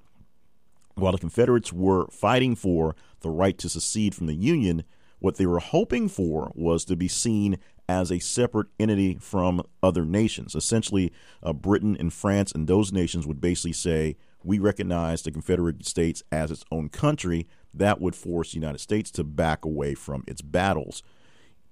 while 0.94 1.12
the 1.12 1.18
Confederates 1.18 1.72
were 1.72 2.06
fighting 2.08 2.54
for 2.54 2.96
the 3.20 3.30
right 3.30 3.58
to 3.58 3.68
secede 3.68 4.14
from 4.14 4.26
the 4.26 4.34
Union, 4.34 4.84
what 5.18 5.36
they 5.36 5.46
were 5.46 5.58
hoping 5.58 6.08
for 6.08 6.52
was 6.54 6.84
to 6.86 6.96
be 6.96 7.08
seen 7.08 7.58
as 7.88 8.10
a 8.10 8.18
separate 8.18 8.68
entity 8.80 9.16
from 9.20 9.62
other 9.82 10.04
nations. 10.04 10.54
Essentially, 10.54 11.12
uh, 11.42 11.52
Britain 11.52 11.96
and 11.98 12.12
France 12.12 12.52
and 12.52 12.66
those 12.66 12.92
nations 12.92 13.26
would 13.26 13.40
basically 13.40 13.72
say, 13.72 14.16
we 14.42 14.58
recognize 14.58 15.22
the 15.22 15.30
Confederate 15.30 15.84
States 15.84 16.22
as 16.30 16.50
its 16.50 16.64
own 16.70 16.88
country. 16.88 17.46
That 17.74 18.00
would 18.00 18.14
force 18.14 18.52
the 18.52 18.60
United 18.60 18.78
States 18.78 19.10
to 19.12 19.24
back 19.24 19.64
away 19.64 19.94
from 19.94 20.24
its 20.26 20.40
battles. 20.40 21.02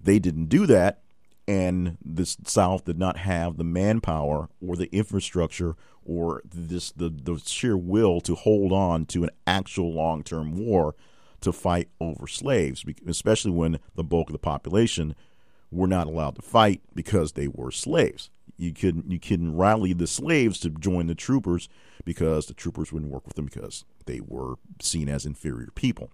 They 0.00 0.18
didn't 0.18 0.46
do 0.46 0.66
that 0.66 1.03
and 1.46 1.98
the 2.04 2.24
South 2.24 2.84
did 2.84 2.98
not 2.98 3.18
have 3.18 3.56
the 3.56 3.64
manpower 3.64 4.48
or 4.66 4.76
the 4.76 4.94
infrastructure 4.94 5.76
or 6.04 6.42
this 6.44 6.92
the, 6.92 7.08
the 7.08 7.40
sheer 7.44 7.76
will 7.76 8.20
to 8.22 8.34
hold 8.34 8.72
on 8.72 9.06
to 9.06 9.24
an 9.24 9.30
actual 9.46 9.92
long 9.92 10.22
term 10.22 10.56
war 10.56 10.94
to 11.40 11.52
fight 11.52 11.88
over 12.00 12.26
slaves, 12.26 12.84
especially 13.06 13.50
when 13.50 13.78
the 13.94 14.04
bulk 14.04 14.30
of 14.30 14.32
the 14.32 14.38
population 14.38 15.14
were 15.70 15.86
not 15.86 16.06
allowed 16.06 16.36
to 16.36 16.42
fight 16.42 16.80
because 16.94 17.32
they 17.32 17.48
were 17.48 17.70
slaves. 17.70 18.30
You 18.56 18.72
couldn't 18.72 19.10
you 19.10 19.18
couldn't 19.18 19.56
rally 19.56 19.92
the 19.92 20.06
slaves 20.06 20.60
to 20.60 20.70
join 20.70 21.06
the 21.06 21.14
troopers 21.14 21.68
because 22.04 22.46
the 22.46 22.54
troopers 22.54 22.92
wouldn't 22.92 23.12
work 23.12 23.26
with 23.26 23.34
them 23.34 23.46
because 23.46 23.84
they 24.06 24.20
were 24.20 24.54
seen 24.80 25.08
as 25.08 25.26
inferior 25.26 25.70
people. 25.74 26.10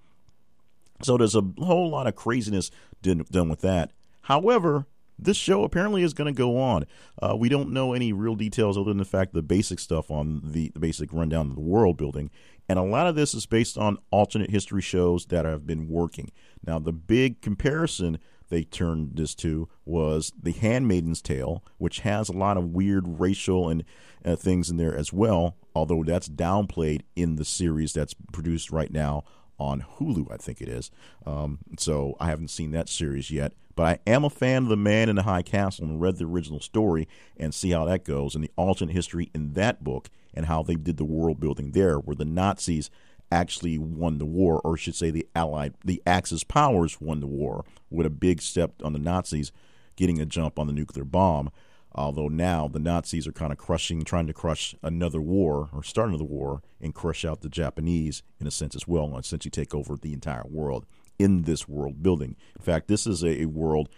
So 1.02 1.16
there's 1.16 1.34
a 1.34 1.44
whole 1.58 1.90
lot 1.90 2.06
of 2.06 2.14
craziness 2.14 2.70
done, 3.02 3.25
done 3.30 3.49
with 3.49 3.60
that. 3.62 3.92
However, 4.22 4.87
this 5.25 5.37
show 5.37 5.65
apparently 5.65 6.03
is 6.03 6.15
going 6.15 6.33
to 6.33 6.37
go 6.37 6.59
on. 6.59 6.85
Uh, 7.21 7.37
we 7.37 7.49
don't 7.49 7.73
know 7.73 7.93
any 7.93 8.12
real 8.12 8.35
details 8.35 8.77
other 8.77 8.91
than 8.91 8.99
the 8.99 9.05
fact 9.05 9.33
the 9.33 9.43
basic 9.43 9.79
stuff 9.79 10.11
on 10.11 10.41
the, 10.45 10.71
the 10.75 10.81
basic 10.81 11.12
rundown 11.12 11.50
of 11.50 11.55
the 11.55 11.61
world 11.61 11.97
building. 11.97 12.31
And 12.69 12.79
a 12.79 12.83
lot 12.83 13.07
of 13.07 13.17
this 13.17 13.35
is 13.35 13.47
based 13.47 13.77
on 13.77 13.99
alternate 14.11 14.50
history 14.50 14.83
shows 14.83 15.27
that 15.27 15.45
have 15.45 15.67
been 15.67 15.89
working. 15.89 16.31
Now, 16.65 16.79
the 16.79 16.93
big 16.93 17.41
comparison 17.41 18.19
they 18.50 18.65
turned 18.65 19.12
this 19.15 19.35
to 19.37 19.69
was 19.85 20.33
The 20.41 20.53
Handmaiden's 20.53 21.23
Tale, 21.23 21.65
which 21.79 22.00
has 22.00 22.29
a 22.29 22.33
lot 22.33 22.57
of 22.57 22.71
weird 22.71 23.21
racial 23.21 23.69
and 23.69 23.85
uh, 24.25 24.37
things 24.37 24.69
in 24.69 24.77
there 24.77 24.95
as 24.95 25.12
well, 25.12 25.57
although 25.75 26.03
that's 26.05 26.29
downplayed 26.29 27.03
in 27.17 27.37
the 27.37 27.45
series 27.45 27.93
that's 27.93 28.15
produced 28.33 28.71
right 28.71 28.93
now 28.93 29.25
on 29.61 29.85
Hulu, 29.99 30.33
I 30.33 30.37
think 30.37 30.61
it 30.61 30.69
is. 30.69 30.90
Um, 31.26 31.59
so 31.79 32.17
I 32.19 32.26
haven't 32.26 32.49
seen 32.49 32.73
that 32.73 32.88
series 32.88 33.31
yet. 33.31 33.52
But 33.76 33.87
I 33.87 34.11
am 34.11 34.25
a 34.25 34.31
fan 34.31 34.64
of 34.64 34.69
The 34.69 34.76
Man 34.76 35.09
in 35.09 35.17
the 35.17 35.23
High 35.23 35.43
Castle 35.43 35.85
and 35.85 36.00
read 36.00 36.17
the 36.17 36.25
original 36.25 36.61
story 36.61 37.07
and 37.37 37.55
see 37.55 37.71
how 37.71 37.85
that 37.85 38.05
goes 38.05 38.35
and 38.35 38.43
the 38.43 38.50
alternate 38.57 38.93
history 38.93 39.31
in 39.35 39.52
that 39.52 39.85
book 39.85 40.11
and 40.35 40.47
how 40.47 40.62
they 40.62 40.75
did 40.75 40.97
the 40.97 41.05
world 41.05 41.40
building 41.40 41.73
there, 41.73 41.99
where 41.99 42.17
the 42.17 42.25
Nazis 42.25 42.90
actually 43.33 43.79
won 43.79 44.19
the 44.19 44.26
war, 44.26 44.61
or 44.64 44.76
should 44.76 44.95
say 44.95 45.11
the 45.11 45.26
Allied, 45.35 45.75
the 45.85 46.02
Axis 46.07 46.45
powers 46.45 47.00
won 47.00 47.21
the 47.21 47.26
war 47.26 47.64
with 47.88 48.07
a 48.07 48.11
big 48.11 48.43
step 48.43 48.75
on 48.83 48.93
the 48.93 48.99
Nazis 48.99 49.52
getting 49.97 50.21
a 50.21 50.26
jump 50.26 50.59
on 50.59 50.67
the 50.67 50.73
nuclear 50.73 51.05
bomb. 51.05 51.50
Although 51.92 52.28
now 52.28 52.68
the 52.68 52.78
Nazis 52.78 53.26
are 53.26 53.32
kind 53.32 53.52
of 53.52 53.59
crushing, 53.59 54.04
trying 54.04 54.28
to 54.28 54.32
crush 54.32 54.75
another 54.82 55.20
war 55.20 55.68
or 55.73 55.82
start 55.82 56.09
another 56.09 56.25
war 56.25 56.62
and 56.80 56.94
crush 56.94 57.25
out 57.25 57.40
the 57.40 57.49
Japanese 57.49 58.23
in 58.40 58.47
a 58.47 58.50
sense 58.50 58.76
as 58.76 58.87
well, 58.87 59.06
and 59.06 59.25
essentially 59.25 59.50
take 59.50 59.75
over 59.75 59.97
the 59.97 60.12
entire 60.12 60.44
world 60.49 60.87
in 61.18 61.42
this 61.42 61.68
world 61.68 62.02
building. 62.02 62.37
In 62.56 62.62
fact, 62.62 62.88
this 62.88 63.06
is 63.06 63.25
a, 63.25 63.47
world 63.47 63.88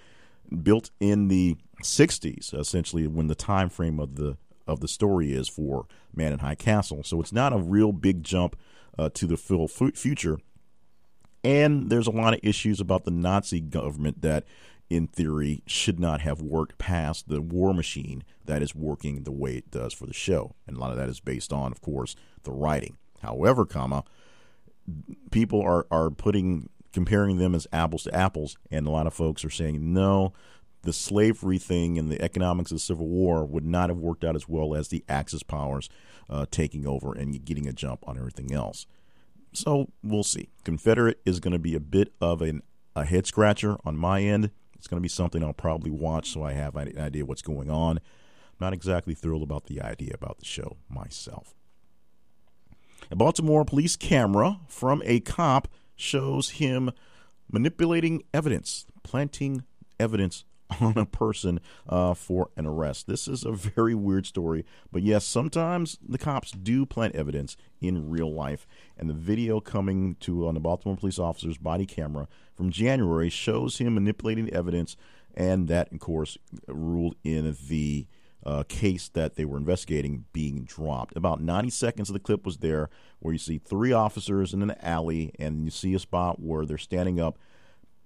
built 0.62 0.90
in 1.00 1.28
the 1.28 1.56
60s, 1.82 2.58
essentially 2.58 3.06
when 3.06 3.26
the 3.26 3.34
time 3.34 3.68
frame 3.68 4.00
of 4.00 4.16
the 4.16 4.36
of 4.66 4.80
the 4.80 4.88
story 4.88 5.32
is 5.32 5.48
for 5.48 5.86
Man 6.14 6.32
in 6.32 6.38
High 6.38 6.54
Castle. 6.54 7.02
So 7.02 7.20
it's 7.20 7.32
not 7.32 7.52
a 7.52 7.58
real 7.58 7.92
big 7.92 8.22
jump 8.22 8.56
uh, 8.96 9.10
to 9.14 9.26
the 9.26 9.36
full 9.36 9.68
future. 9.68 10.38
And 11.44 11.90
there's 11.90 12.06
a 12.06 12.12
lot 12.12 12.34
of 12.34 12.40
issues 12.42 12.80
about 12.80 13.04
the 13.04 13.10
Nazi 13.10 13.60
government 13.60 14.22
that, 14.22 14.44
in 14.92 15.06
theory, 15.06 15.62
should 15.66 15.98
not 15.98 16.20
have 16.20 16.42
worked 16.42 16.78
past 16.78 17.28
the 17.28 17.40
war 17.40 17.72
machine 17.72 18.22
that 18.44 18.62
is 18.62 18.74
working 18.74 19.22
the 19.22 19.32
way 19.32 19.56
it 19.56 19.70
does 19.70 19.92
for 19.92 20.06
the 20.06 20.12
show. 20.12 20.54
And 20.66 20.76
a 20.76 20.80
lot 20.80 20.90
of 20.90 20.96
that 20.98 21.08
is 21.08 21.20
based 21.20 21.52
on, 21.52 21.72
of 21.72 21.80
course, 21.80 22.14
the 22.42 22.52
writing. 22.52 22.98
However, 23.22 23.64
comma, 23.64 24.04
people 25.30 25.62
are, 25.62 25.86
are 25.90 26.10
putting 26.10 26.68
comparing 26.92 27.38
them 27.38 27.54
as 27.54 27.66
apples 27.72 28.02
to 28.04 28.14
apples, 28.14 28.58
and 28.70 28.86
a 28.86 28.90
lot 28.90 29.06
of 29.06 29.14
folks 29.14 29.44
are 29.44 29.50
saying 29.50 29.92
no. 29.92 30.32
The 30.82 30.92
slavery 30.92 31.58
thing 31.58 31.96
and 31.96 32.10
the 32.10 32.20
economics 32.20 32.70
of 32.70 32.76
the 32.76 32.80
Civil 32.80 33.06
War 33.06 33.46
would 33.46 33.64
not 33.64 33.88
have 33.88 33.98
worked 33.98 34.24
out 34.24 34.36
as 34.36 34.48
well 34.48 34.74
as 34.74 34.88
the 34.88 35.04
Axis 35.08 35.42
powers 35.42 35.88
uh, 36.28 36.44
taking 36.50 36.86
over 36.86 37.12
and 37.14 37.44
getting 37.44 37.66
a 37.66 37.72
jump 37.72 38.06
on 38.06 38.18
everything 38.18 38.52
else. 38.52 38.86
So 39.52 39.92
we'll 40.02 40.24
see. 40.24 40.50
Confederate 40.64 41.20
is 41.24 41.40
going 41.40 41.52
to 41.52 41.58
be 41.58 41.74
a 41.74 41.80
bit 41.80 42.12
of 42.20 42.42
an, 42.42 42.62
a 42.96 43.04
head 43.04 43.26
scratcher 43.26 43.76
on 43.84 43.96
my 43.96 44.22
end. 44.22 44.50
It's 44.82 44.88
going 44.88 44.98
to 44.98 45.00
be 45.00 45.08
something 45.08 45.44
I'll 45.44 45.52
probably 45.52 45.92
watch 45.92 46.32
so 46.32 46.42
I 46.42 46.54
have 46.54 46.74
an 46.74 46.98
idea 46.98 47.24
what's 47.24 47.40
going 47.40 47.70
on. 47.70 47.98
I'm 47.98 48.56
not 48.58 48.72
exactly 48.72 49.14
thrilled 49.14 49.44
about 49.44 49.66
the 49.66 49.80
idea 49.80 50.10
about 50.12 50.40
the 50.40 50.44
show 50.44 50.76
myself. 50.88 51.54
A 53.08 53.14
Baltimore 53.14 53.64
police 53.64 53.94
camera 53.94 54.58
from 54.66 55.00
a 55.04 55.20
cop 55.20 55.68
shows 55.94 56.50
him 56.50 56.90
manipulating 57.48 58.24
evidence, 58.34 58.84
planting 59.04 59.62
evidence 60.00 60.44
on 60.80 60.96
a 60.96 61.06
person 61.06 61.60
uh, 61.88 62.14
for 62.14 62.50
an 62.56 62.66
arrest. 62.66 63.06
This 63.06 63.28
is 63.28 63.44
a 63.44 63.52
very 63.52 63.94
weird 63.94 64.26
story, 64.26 64.64
but 64.90 65.02
yes, 65.02 65.24
sometimes 65.24 65.98
the 66.06 66.18
cops 66.18 66.52
do 66.52 66.86
plant 66.86 67.14
evidence 67.14 67.56
in 67.80 68.08
real 68.10 68.32
life. 68.32 68.66
And 68.96 69.08
the 69.08 69.14
video 69.14 69.60
coming 69.60 70.16
to 70.20 70.46
on 70.46 70.54
the 70.54 70.60
Baltimore 70.60 70.96
police 70.96 71.18
officer's 71.18 71.58
body 71.58 71.86
camera 71.86 72.28
from 72.54 72.70
January 72.70 73.30
shows 73.30 73.78
him 73.78 73.94
manipulating 73.94 74.52
evidence, 74.52 74.96
and 75.34 75.68
that, 75.68 75.92
of 75.92 76.00
course, 76.00 76.38
ruled 76.68 77.16
in 77.24 77.56
the 77.68 78.06
uh, 78.44 78.64
case 78.68 79.08
that 79.10 79.36
they 79.36 79.44
were 79.44 79.56
investigating 79.56 80.24
being 80.32 80.64
dropped. 80.64 81.16
About 81.16 81.40
90 81.40 81.70
seconds 81.70 82.08
of 82.08 82.14
the 82.14 82.20
clip 82.20 82.44
was 82.44 82.58
there 82.58 82.90
where 83.20 83.32
you 83.32 83.38
see 83.38 83.58
three 83.58 83.92
officers 83.92 84.52
in 84.52 84.62
an 84.62 84.74
alley 84.80 85.32
and 85.38 85.64
you 85.64 85.70
see 85.70 85.94
a 85.94 85.98
spot 85.98 86.40
where 86.40 86.66
they're 86.66 86.78
standing 86.78 87.20
up, 87.20 87.38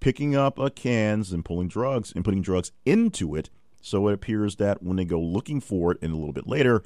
picking 0.01 0.37
up 0.37 0.59
uh, 0.59 0.69
cans 0.71 1.33
and 1.33 1.45
pulling 1.45 1.69
drugs 1.69 2.13
and 2.15 2.25
putting 2.25 2.43
drugs 2.43 2.73
into 2.85 3.35
it. 3.35 3.51
So 3.81 4.09
it 4.09 4.15
appears 4.15 4.57
that 4.57 4.83
when 4.83 4.97
they 4.97 5.05
go 5.05 5.21
looking 5.21 5.61
for 5.61 5.93
it 5.93 5.99
and 6.03 6.13
a 6.13 6.17
little 6.17 6.33
bit 6.33 6.47
later, 6.47 6.83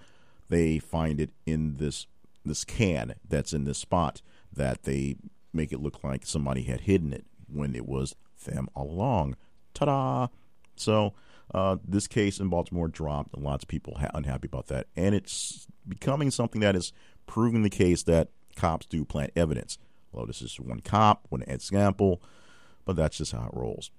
they 0.49 0.79
find 0.79 1.21
it 1.21 1.31
in 1.47 1.77
this 1.77 2.07
this 2.45 2.65
can 2.65 3.15
that's 3.29 3.53
in 3.53 3.65
this 3.65 3.79
spot 3.79 4.23
that 4.53 4.85
they 4.85 5.17
make 5.53 5.73
it 5.73 5.81
look 5.81 6.03
like 6.03 6.25
somebody 6.25 6.63
had 6.63 6.83
hidden 6.83 7.13
it 7.13 7.25
when 7.53 7.75
it 7.75 7.87
was 7.87 8.15
them 8.45 8.69
all 8.75 8.91
along. 8.91 9.37
Ta-da! 9.75 10.29
So 10.77 11.15
uh, 11.55 11.77
this 11.87 12.07
case 12.07 12.41
in 12.41 12.49
Baltimore 12.49 12.89
dropped. 12.89 13.35
And 13.35 13.45
lots 13.45 13.65
of 13.65 13.69
people 13.69 13.99
ha- 13.99 14.11
unhappy 14.15 14.47
about 14.47 14.69
that, 14.69 14.87
and 14.97 15.15
it's 15.15 15.67
becoming 15.87 16.31
something 16.31 16.61
that 16.61 16.77
is 16.77 16.93
proving 17.27 17.63
the 17.63 17.71
case 17.71 18.03
that 18.05 18.29
cops 18.57 18.87
do 18.87 19.05
plant 19.05 19.33
evidence. 19.37 19.79
Well, 20.13 20.27
this 20.27 20.43
is 20.43 20.59
one 20.59 20.81
cop, 20.81 21.27
one 21.29 21.43
example, 21.43 22.23
but 22.91 22.97
that's 22.97 23.19
just 23.19 23.31
how 23.31 23.45
it 23.45 23.57
rolls. 23.57 23.93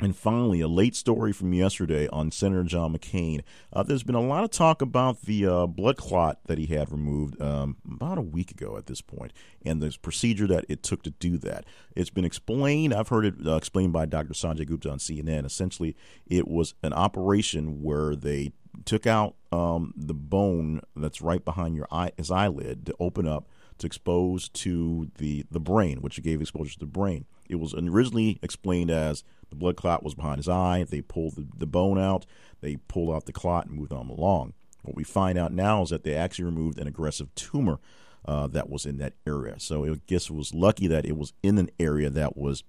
And 0.00 0.16
finally, 0.16 0.60
a 0.60 0.66
late 0.66 0.96
story 0.96 1.32
from 1.32 1.52
yesterday 1.52 2.08
on 2.08 2.32
Senator 2.32 2.64
John 2.64 2.92
McCain. 2.92 3.42
Uh, 3.72 3.84
there's 3.84 4.02
been 4.02 4.16
a 4.16 4.20
lot 4.20 4.42
of 4.42 4.50
talk 4.50 4.82
about 4.82 5.22
the 5.22 5.46
uh, 5.46 5.66
blood 5.68 5.96
clot 5.96 6.40
that 6.46 6.58
he 6.58 6.66
had 6.66 6.90
removed 6.90 7.40
um, 7.40 7.76
about 7.88 8.18
a 8.18 8.22
week 8.22 8.50
ago 8.50 8.76
at 8.76 8.86
this 8.86 9.00
point, 9.00 9.32
and 9.64 9.80
the 9.80 9.96
procedure 10.02 10.48
that 10.48 10.64
it 10.68 10.82
took 10.82 11.04
to 11.04 11.10
do 11.10 11.38
that. 11.38 11.64
It's 11.94 12.10
been 12.10 12.24
explained. 12.24 12.92
I've 12.92 13.10
heard 13.10 13.24
it 13.24 13.34
uh, 13.46 13.54
explained 13.54 13.92
by 13.92 14.06
Dr. 14.06 14.34
Sanjay 14.34 14.66
Gupta 14.66 14.90
on 14.90 14.98
CNN. 14.98 15.46
Essentially, 15.46 15.94
it 16.26 16.48
was 16.48 16.74
an 16.82 16.92
operation 16.92 17.84
where 17.84 18.16
they 18.16 18.50
took 18.84 19.06
out 19.06 19.36
um, 19.52 19.94
the 19.96 20.12
bone 20.12 20.80
that's 20.96 21.22
right 21.22 21.44
behind 21.44 21.76
your 21.76 21.86
eye, 21.92 22.10
his 22.16 22.32
eyelid 22.32 22.84
to 22.86 22.96
open 22.98 23.28
up 23.28 23.48
to 23.78 23.86
expose 23.86 24.48
to 24.48 25.10
the 25.18 25.44
the 25.50 25.60
brain, 25.60 25.98
which 26.00 26.22
gave 26.22 26.40
exposure 26.40 26.74
to 26.74 26.80
the 26.80 26.86
brain. 26.86 27.26
It 27.48 27.56
was 27.56 27.74
originally 27.74 28.38
explained 28.42 28.90
as 28.90 29.24
the 29.50 29.56
blood 29.56 29.76
clot 29.76 30.02
was 30.02 30.14
behind 30.14 30.38
his 30.38 30.48
eye. 30.48 30.84
They 30.88 31.00
pulled 31.00 31.36
the, 31.36 31.46
the 31.56 31.66
bone 31.66 31.98
out, 31.98 32.26
they 32.60 32.76
pulled 32.76 33.14
out 33.14 33.26
the 33.26 33.32
clot 33.32 33.66
and 33.66 33.76
moved 33.76 33.92
on 33.92 34.08
along. 34.08 34.54
What 34.82 34.96
we 34.96 35.04
find 35.04 35.36
out 35.38 35.52
now 35.52 35.82
is 35.82 35.90
that 35.90 36.04
they 36.04 36.14
actually 36.14 36.44
removed 36.44 36.78
an 36.78 36.86
aggressive 36.86 37.34
tumor 37.34 37.80
uh, 38.24 38.46
that 38.48 38.68
was 38.68 38.86
in 38.86 38.98
that 38.98 39.14
area. 39.26 39.58
So 39.58 39.84
I 39.84 40.00
guess 40.06 40.30
it 40.30 40.34
was 40.34 40.54
lucky 40.54 40.86
that 40.86 41.04
it 41.04 41.16
was 41.16 41.32
in 41.42 41.58
an 41.58 41.70
area 41.78 42.10
that 42.10 42.36
was 42.36 42.64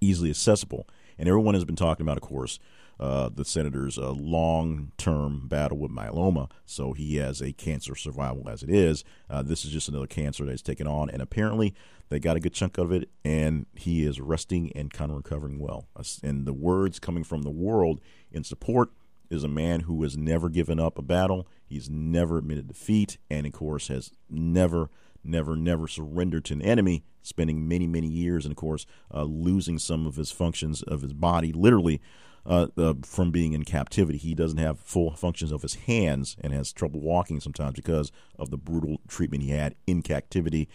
easily 0.00 0.30
accessible. 0.30 0.86
And 1.18 1.28
everyone 1.28 1.54
has 1.54 1.64
been 1.64 1.76
talking 1.76 2.04
about, 2.04 2.16
of 2.16 2.22
course, 2.22 2.58
uh, 3.00 3.30
the 3.32 3.44
senator's 3.44 3.98
uh, 3.98 4.10
long 4.12 4.92
term 4.98 5.46
battle 5.48 5.78
with 5.78 5.90
melanoma. 5.90 6.50
So 6.66 6.92
he 6.92 7.16
has 7.16 7.40
a 7.40 7.52
cancer 7.52 7.94
survival 7.94 8.48
as 8.48 8.62
it 8.62 8.70
is. 8.70 9.04
Uh, 9.30 9.42
this 9.42 9.64
is 9.64 9.70
just 9.70 9.88
another 9.88 10.06
cancer 10.06 10.44
that 10.44 10.50
he's 10.50 10.62
taken 10.62 10.86
on. 10.86 11.08
And 11.10 11.22
apparently, 11.22 11.74
they 12.08 12.18
got 12.18 12.36
a 12.36 12.40
good 12.40 12.54
chunk 12.54 12.78
of 12.78 12.90
it, 12.90 13.10
and 13.24 13.66
he 13.74 14.04
is 14.04 14.20
resting 14.20 14.72
and 14.74 14.92
kind 14.92 15.10
of 15.10 15.16
recovering 15.16 15.58
well. 15.58 15.88
And 16.22 16.46
the 16.46 16.54
words 16.54 16.98
coming 16.98 17.22
from 17.22 17.42
the 17.42 17.50
world 17.50 18.00
in 18.32 18.44
support 18.44 18.90
is 19.30 19.44
a 19.44 19.48
man 19.48 19.80
who 19.80 20.02
has 20.02 20.16
never 20.16 20.48
given 20.48 20.80
up 20.80 20.98
a 20.98 21.02
battle. 21.02 21.46
He's 21.66 21.90
never 21.90 22.38
admitted 22.38 22.68
defeat, 22.68 23.18
and 23.30 23.46
of 23.46 23.52
course, 23.52 23.88
has 23.88 24.10
never, 24.30 24.88
never, 25.22 25.54
never 25.54 25.86
surrendered 25.86 26.46
to 26.46 26.54
an 26.54 26.62
enemy, 26.62 27.04
spending 27.22 27.68
many, 27.68 27.86
many 27.86 28.08
years, 28.08 28.46
and 28.46 28.52
of 28.52 28.56
course, 28.56 28.86
uh, 29.12 29.24
losing 29.24 29.78
some 29.78 30.06
of 30.06 30.16
his 30.16 30.30
functions 30.30 30.82
of 30.82 31.02
his 31.02 31.12
body, 31.12 31.52
literally 31.52 32.00
uh, 32.48 32.68
uh, 32.78 32.94
from 33.02 33.30
being 33.30 33.52
in 33.52 33.62
captivity. 33.64 34.18
He 34.18 34.34
doesn't 34.34 34.58
have 34.58 34.80
full 34.80 35.14
functions 35.14 35.52
of 35.52 35.62
his 35.62 35.74
hands 35.74 36.36
and 36.40 36.52
has 36.52 36.72
trouble 36.72 37.00
walking 37.00 37.40
sometimes 37.40 37.74
because 37.74 38.10
of 38.38 38.50
the 38.50 38.56
brutal 38.56 39.00
treatment 39.06 39.42
he 39.42 39.50
had 39.50 39.74
in 39.86 40.02
captivity 40.02 40.68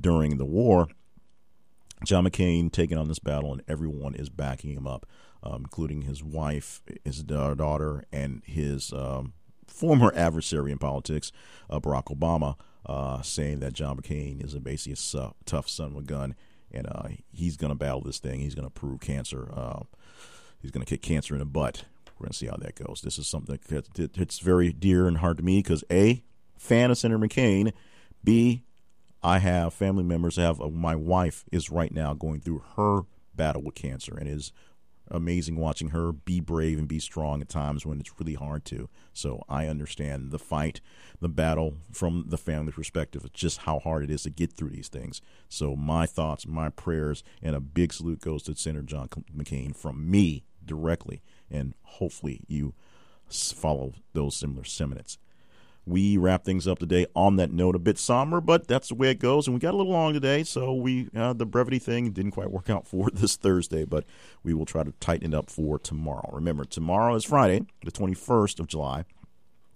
during 0.00 0.36
the 0.36 0.44
war. 0.44 0.88
John 2.04 2.24
McCain 2.24 2.72
taking 2.72 2.98
on 2.98 3.06
this 3.06 3.20
battle, 3.20 3.52
and 3.52 3.62
everyone 3.68 4.16
is 4.16 4.28
backing 4.28 4.72
him 4.72 4.88
up, 4.88 5.06
um, 5.44 5.62
including 5.62 6.02
his 6.02 6.24
wife, 6.24 6.82
his 7.04 7.22
daughter, 7.22 8.04
and 8.12 8.42
his 8.44 8.92
um, 8.92 9.34
former 9.68 10.12
adversary 10.16 10.72
in 10.72 10.78
politics, 10.78 11.30
uh, 11.70 11.78
Barack 11.78 12.06
Obama, 12.06 12.56
uh, 12.84 13.22
saying 13.22 13.60
that 13.60 13.74
John 13.74 13.96
McCain 13.96 14.44
is 14.44 14.54
a 14.54 14.60
basically 14.60 15.20
a 15.20 15.32
tough 15.44 15.68
son 15.68 15.92
of 15.92 15.98
a 15.98 16.02
gun, 16.02 16.34
and 16.72 16.88
uh, 16.88 17.08
he's 17.30 17.56
going 17.56 17.70
to 17.70 17.78
battle 17.78 18.00
this 18.00 18.18
thing. 18.18 18.40
He's 18.40 18.56
going 18.56 18.66
to 18.66 18.70
prove 18.70 19.00
cancer 19.00 19.48
uh, 19.54 19.82
he's 20.62 20.70
going 20.70 20.84
to 20.84 20.88
kick 20.88 21.02
cancer 21.02 21.34
in 21.34 21.40
the 21.40 21.44
butt. 21.44 21.84
We're 22.18 22.26
going 22.26 22.32
to 22.32 22.38
see 22.38 22.46
how 22.46 22.56
that 22.56 22.76
goes. 22.76 23.02
This 23.02 23.18
is 23.18 23.26
something 23.26 23.58
that 23.68 24.16
hits 24.16 24.38
very 24.38 24.72
dear 24.72 25.08
and 25.08 25.18
hard 25.18 25.36
to 25.38 25.42
me 25.42 25.58
because 25.58 25.84
A, 25.90 26.22
fan 26.56 26.90
of 26.90 26.98
Senator 26.98 27.18
McCain, 27.18 27.72
B, 28.22 28.62
I 29.22 29.38
have 29.38 29.74
family 29.74 30.04
members. 30.04 30.36
Have 30.36 30.60
uh, 30.60 30.68
my 30.68 30.94
wife 30.94 31.44
is 31.52 31.70
right 31.70 31.92
now 31.92 32.14
going 32.14 32.40
through 32.40 32.62
her 32.76 33.02
battle 33.34 33.62
with 33.62 33.74
cancer 33.74 34.16
and 34.16 34.28
is 34.28 34.52
amazing 35.10 35.56
watching 35.56 35.88
her 35.90 36.12
be 36.12 36.40
brave 36.40 36.78
and 36.78 36.88
be 36.88 36.98
strong 36.98 37.42
at 37.42 37.48
times 37.48 37.84
when 37.84 38.00
it's 38.00 38.18
really 38.18 38.34
hard 38.34 38.64
to. 38.64 38.88
So 39.12 39.42
I 39.48 39.66
understand 39.66 40.30
the 40.30 40.38
fight, 40.38 40.80
the 41.20 41.28
battle 41.28 41.74
from 41.92 42.26
the 42.28 42.38
family 42.38 42.72
perspective, 42.72 43.30
just 43.32 43.58
how 43.58 43.78
hard 43.78 44.04
it 44.04 44.10
is 44.10 44.22
to 44.22 44.30
get 44.30 44.52
through 44.52 44.70
these 44.70 44.88
things. 44.88 45.20
So 45.48 45.76
my 45.76 46.06
thoughts, 46.06 46.46
my 46.46 46.70
prayers, 46.70 47.22
and 47.42 47.54
a 47.54 47.60
big 47.60 47.92
salute 47.92 48.20
goes 48.20 48.42
to 48.44 48.56
Senator 48.56 48.82
John 48.82 49.08
McCain 49.36 49.76
from 49.76 50.10
me 50.10 50.44
directly, 50.66 51.22
and 51.50 51.74
hopefully 51.82 52.40
you 52.46 52.74
follow 53.28 53.94
those 54.12 54.36
similar 54.36 54.64
sentiments. 54.64 55.18
We 55.84 56.16
wrap 56.16 56.44
things 56.44 56.68
up 56.68 56.78
today 56.78 57.06
on 57.16 57.36
that 57.36 57.50
note, 57.50 57.74
a 57.74 57.80
bit 57.80 57.98
somber, 57.98 58.40
but 58.40 58.68
that's 58.68 58.90
the 58.90 58.94
way 58.94 59.10
it 59.10 59.18
goes. 59.18 59.48
And 59.48 59.54
we 59.54 59.60
got 59.60 59.74
a 59.74 59.76
little 59.76 59.92
long 59.92 60.12
today, 60.12 60.44
so 60.44 60.72
we 60.74 61.08
uh, 61.16 61.32
the 61.32 61.44
brevity 61.44 61.80
thing 61.80 62.12
didn't 62.12 62.30
quite 62.32 62.52
work 62.52 62.70
out 62.70 62.86
for 62.88 63.10
this 63.10 63.34
Thursday, 63.34 63.84
but 63.84 64.04
we 64.44 64.54
will 64.54 64.66
try 64.66 64.84
to 64.84 64.92
tighten 65.00 65.32
it 65.32 65.36
up 65.36 65.50
for 65.50 65.78
tomorrow. 65.78 66.30
Remember, 66.32 66.64
tomorrow 66.64 67.14
is 67.16 67.24
Friday, 67.24 67.66
the 67.84 67.90
21st 67.90 68.60
of 68.60 68.68
July. 68.68 69.04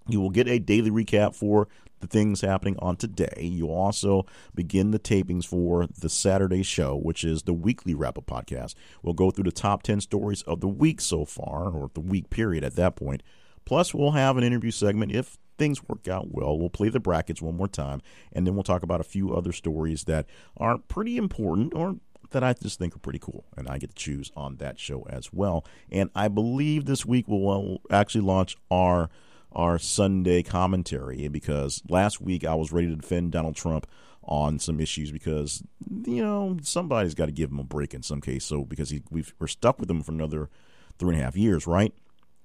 You 0.09 0.21
will 0.21 0.31
get 0.31 0.49
a 0.49 0.59
daily 0.59 0.90
recap 0.90 1.35
for 1.35 1.69
the 2.01 2.07
things 2.07 2.40
happening 2.40 2.77
on 2.79 2.97
today. 2.97 3.38
You'll 3.40 3.71
also 3.71 4.27
begin 4.55 4.90
the 4.90 4.99
tapings 4.99 5.47
for 5.47 5.87
the 5.87 6.09
Saturday 6.09 6.62
show, 6.62 6.97
which 6.97 7.25
is 7.25 7.42
the 7.42 7.55
weekly 7.55 7.95
wrap 7.95 8.19
up 8.19 8.27
podcast. 8.27 8.75
We'll 9.03 9.14
go 9.14 9.31
through 9.31 9.45
the 9.45 9.53
top 9.53 9.83
10 9.83 10.01
stories 10.01 10.42
of 10.42 10.61
the 10.61 10.69
week 10.69 11.01
so 11.01 11.25
far, 11.25 11.71
or 11.71 11.90
the 11.95 12.01
week 12.01 12.31
period 12.31 12.64
at 12.64 12.77
that 12.77 12.97
point. 12.97 13.23
Plus, 13.64 13.95
we'll 13.95 14.12
have 14.12 14.37
an 14.37 14.45
interview 14.45 14.71
segment 14.71 15.12
if 15.12 15.38
things 15.59 15.83
work 15.88 16.07
out 16.07 16.29
well. 16.33 16.59
We'll 16.59 16.69
play 16.69 16.88
the 16.88 17.01
brackets 17.01 17.42
one 17.42 17.57
more 17.57 17.69
time, 17.69 18.03
and 18.33 18.47
then 18.47 18.55
we'll 18.55 18.62
talk 18.62 18.83
about 18.83 19.01
a 19.01 19.05
few 19.05 19.35
other 19.35 19.53
stories 19.53 20.05
that 20.05 20.27
are 20.57 20.79
pretty 20.79 21.16
important 21.16 21.75
or 21.75 21.97
that 22.31 22.42
I 22.42 22.53
just 22.53 22.79
think 22.79 22.95
are 22.95 23.01
pretty 23.01 23.19
cool, 23.19 23.45
and 23.57 23.69
I 23.69 23.79
get 23.79 23.90
to 23.90 23.97
choose 23.97 24.31
on 24.37 24.57
that 24.57 24.79
show 24.79 25.07
as 25.09 25.33
well. 25.33 25.64
And 25.90 26.11
I 26.14 26.29
believe 26.29 26.85
this 26.85 27.07
week 27.07 27.27
we'll 27.29 27.81
uh, 27.90 27.95
actually 27.95 28.23
launch 28.23 28.57
our 28.71 29.11
our 29.53 29.79
Sunday 29.79 30.43
commentary 30.43 31.29
because 31.29 31.83
last 31.89 32.21
week 32.21 32.45
I 32.45 32.55
was 32.55 32.73
ready 32.73 32.89
to 32.89 32.97
defend 32.97 33.33
Donald 33.33 33.57
Trump 33.57 33.87
on 34.23 34.59
some 34.59 34.81
issues 34.81 35.13
because 35.13 35.63
you 36.05 36.23
know 36.23 36.57
somebody's 36.63 37.15
got 37.15 37.27
to 37.27 37.33
give 37.33 37.51
him 37.51 37.59
a 37.59 37.65
break 37.65 37.95
in 37.95 38.03
some 38.03 38.21
case. 38.21 38.45
So 38.45 38.65
because 38.65 38.91
he, 38.91 39.03
we 39.11 39.25
are 39.41 39.49
stuck 39.49 39.79
with 39.79 39.91
him 39.91 40.03
for 40.03 40.13
another 40.13 40.51
three 40.99 41.15
and 41.15 41.21
a 41.21 41.25
half 41.25 41.37
years, 41.37 41.67
right? 41.67 41.93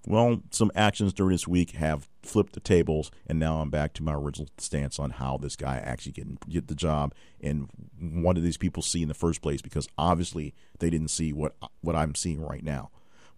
Well, 0.07 0.41
some 0.49 0.71
actions 0.73 1.13
during 1.13 1.33
this 1.33 1.47
week 1.47 1.71
have 1.71 2.09
flipped 2.23 2.53
the 2.53 2.59
tables, 2.59 3.11
and 3.27 3.37
now 3.37 3.61
I'm 3.61 3.69
back 3.69 3.93
to 3.93 4.03
my 4.03 4.13
original 4.13 4.49
stance 4.57 4.97
on 4.97 5.11
how 5.11 5.37
this 5.37 5.55
guy 5.55 5.77
actually 5.77 6.13
get 6.13 6.49
get 6.49 6.67
the 6.67 6.75
job 6.75 7.13
and 7.39 7.69
what 7.99 8.33
did 8.33 8.43
these 8.43 8.57
people 8.57 8.81
see 8.81 9.01
in 9.01 9.07
the 9.07 9.13
first 9.13 9.41
place? 9.41 9.61
Because 9.61 9.87
obviously 9.97 10.55
they 10.79 10.89
didn't 10.89 11.09
see 11.09 11.33
what 11.33 11.55
what 11.81 11.95
I'm 11.95 12.15
seeing 12.15 12.41
right 12.41 12.63
now. 12.63 12.89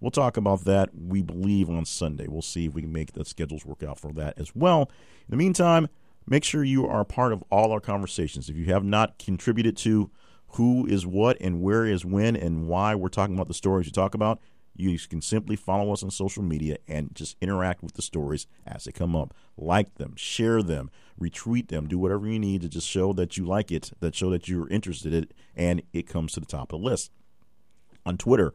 We'll 0.04 0.12
talk 0.12 0.36
about 0.36 0.66
that, 0.66 0.90
we 0.94 1.22
believe, 1.22 1.70
on 1.70 1.86
Sunday. 1.86 2.28
We'll 2.28 2.42
see 2.42 2.66
if 2.66 2.74
we 2.74 2.82
can 2.82 2.92
make 2.92 3.14
the 3.14 3.24
schedules 3.24 3.66
work 3.66 3.84
out 3.84 3.98
for 3.98 4.12
that 4.12 4.38
as 4.38 4.54
well. 4.54 4.82
In 4.82 5.30
the 5.30 5.38
meantime, 5.38 5.88
make 6.28 6.44
sure 6.44 6.62
you 6.62 6.86
are 6.86 7.06
part 7.06 7.32
of 7.32 7.42
all 7.50 7.72
our 7.72 7.80
conversations. 7.80 8.50
If 8.50 8.58
you 8.58 8.66
have 8.66 8.84
not 8.84 9.18
contributed 9.18 9.78
to 9.78 10.12
who 10.56 10.86
is 10.86 11.08
what 11.08 11.38
and 11.40 11.62
where 11.62 11.86
is 11.86 12.04
when 12.04 12.36
and 12.36 12.68
why 12.68 12.96
we're 12.96 13.08
talking 13.08 13.34
about 13.34 13.48
the 13.48 13.54
stories 13.54 13.86
you 13.86 13.94
talk 13.94 14.14
about, 14.14 14.42
you 14.76 15.00
can 15.00 15.22
simply 15.22 15.56
follow 15.56 15.94
us 15.94 16.04
on 16.04 16.12
social 16.12 16.44
media 16.44 16.76
and 16.86 17.16
just 17.16 17.38
interact 17.40 17.82
with 17.82 17.94
the 17.94 18.02
stories 18.02 18.46
as 18.68 18.84
they 18.84 18.92
come 18.92 19.16
up. 19.16 19.34
Like 19.56 19.96
them, 19.96 20.16
share 20.18 20.62
them, 20.62 20.92
retweet 21.18 21.70
them, 21.70 21.88
do 21.88 21.98
whatever 21.98 22.28
you 22.28 22.40
need 22.40 22.62
to 22.64 22.68
just 22.68 22.90
show 22.90 23.14
that 23.14 23.38
you 23.38 23.46
like 23.46 23.72
it, 23.72 23.92
that 24.02 24.16
show 24.16 24.30
that 24.32 24.50
you're 24.50 24.68
interested 24.68 25.14
in 25.14 25.24
it, 25.24 25.34
and 25.56 25.82
it 25.94 26.10
comes 26.10 26.34
to 26.34 26.42
the 26.42 26.46
top 26.46 26.74
of 26.74 26.82
the 26.82 26.86
list. 26.90 27.10
On 28.06 28.18
Twitter, 28.18 28.54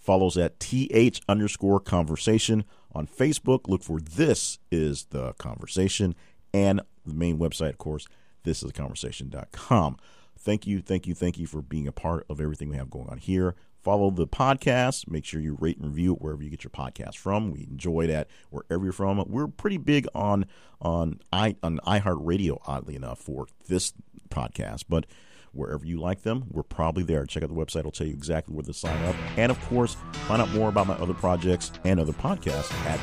follows 0.00 0.36
at 0.36 0.58
th 0.58 1.20
underscore 1.28 1.78
conversation. 1.78 2.64
On 2.92 3.06
Facebook, 3.06 3.68
look 3.68 3.84
for 3.84 4.00
This 4.00 4.58
is 4.72 5.04
the 5.10 5.34
Conversation. 5.34 6.16
And 6.52 6.80
the 7.06 7.14
main 7.14 7.38
website, 7.38 7.70
of 7.70 7.78
course, 7.78 8.08
this 8.42 8.62
is 8.62 8.68
the 8.68 8.72
conversation.com. 8.72 9.98
Thank 10.36 10.66
you, 10.66 10.80
thank 10.80 11.06
you, 11.06 11.14
thank 11.14 11.38
you 11.38 11.46
for 11.46 11.62
being 11.62 11.86
a 11.86 11.92
part 11.92 12.24
of 12.28 12.40
everything 12.40 12.70
we 12.70 12.76
have 12.76 12.90
going 12.90 13.08
on 13.08 13.18
here. 13.18 13.54
Follow 13.82 14.10
the 14.10 14.26
podcast. 14.26 15.08
Make 15.08 15.24
sure 15.24 15.40
you 15.40 15.56
rate 15.58 15.78
and 15.78 15.86
review 15.86 16.14
it 16.14 16.20
wherever 16.20 16.42
you 16.42 16.50
get 16.50 16.64
your 16.64 16.70
podcast 16.70 17.16
from. 17.16 17.50
We 17.50 17.66
enjoy 17.70 18.06
that 18.08 18.28
wherever 18.50 18.84
you're 18.84 18.92
from. 18.92 19.24
We're 19.26 19.46
pretty 19.46 19.78
big 19.78 20.06
on 20.14 20.46
on 20.80 21.20
i 21.32 21.56
on 21.62 21.78
iHeartRadio, 21.86 22.60
oddly 22.66 22.96
enough, 22.96 23.18
for 23.18 23.46
this 23.68 23.94
podcast, 24.30 24.84
but 24.88 25.06
wherever 25.52 25.84
you 25.84 26.00
like 26.00 26.22
them. 26.22 26.44
We're 26.50 26.62
probably 26.62 27.02
there. 27.02 27.26
Check 27.26 27.42
out 27.42 27.48
the 27.48 27.54
website. 27.54 27.80
It'll 27.80 27.90
tell 27.90 28.06
you 28.06 28.12
exactly 28.12 28.54
where 28.54 28.64
to 28.64 28.72
sign 28.72 29.04
up. 29.06 29.16
And 29.36 29.50
of 29.50 29.60
course, 29.66 29.96
find 30.26 30.40
out 30.40 30.50
more 30.50 30.68
about 30.68 30.86
my 30.86 30.94
other 30.94 31.14
projects 31.14 31.72
and 31.84 31.98
other 32.00 32.12
podcasts 32.12 32.72
at 32.86 32.98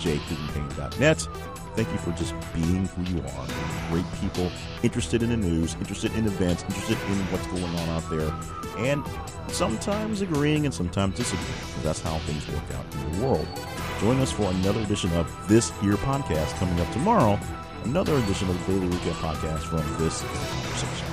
jclevelandpayne.net. 0.00 1.28
Thank 1.76 1.92
you 1.92 1.98
for 1.98 2.10
just 2.12 2.34
being 2.52 2.86
who 2.86 3.02
you 3.14 3.22
are. 3.22 3.46
Great 3.90 4.04
people, 4.20 4.50
interested 4.82 5.22
in 5.22 5.30
the 5.30 5.36
news, 5.36 5.74
interested 5.74 6.12
in 6.14 6.26
events, 6.26 6.64
interested 6.64 6.98
in 7.10 7.18
what's 7.26 7.46
going 7.46 7.64
on 7.64 7.88
out 7.90 8.10
there, 8.10 8.32
and 8.78 9.04
sometimes 9.52 10.20
agreeing 10.20 10.64
and 10.64 10.74
sometimes 10.74 11.16
disagreeing. 11.16 11.82
That's 11.82 12.00
how 12.00 12.18
things 12.20 12.46
work 12.48 12.74
out 12.74 12.84
in 12.92 13.12
the 13.12 13.26
world. 13.26 13.46
Join 14.00 14.18
us 14.18 14.32
for 14.32 14.50
another 14.50 14.80
edition 14.80 15.12
of 15.12 15.30
This 15.48 15.72
Year 15.82 15.94
Podcast 15.94 16.56
coming 16.58 16.80
up 16.80 16.90
tomorrow. 16.92 17.38
Another 17.84 18.16
edition 18.16 18.48
of 18.50 18.66
the 18.66 18.72
Daily 18.72 18.88
Recap 18.88 19.34
Podcast 19.34 19.60
from 19.60 19.78
This 20.02 20.22
Conversation. 20.22 21.09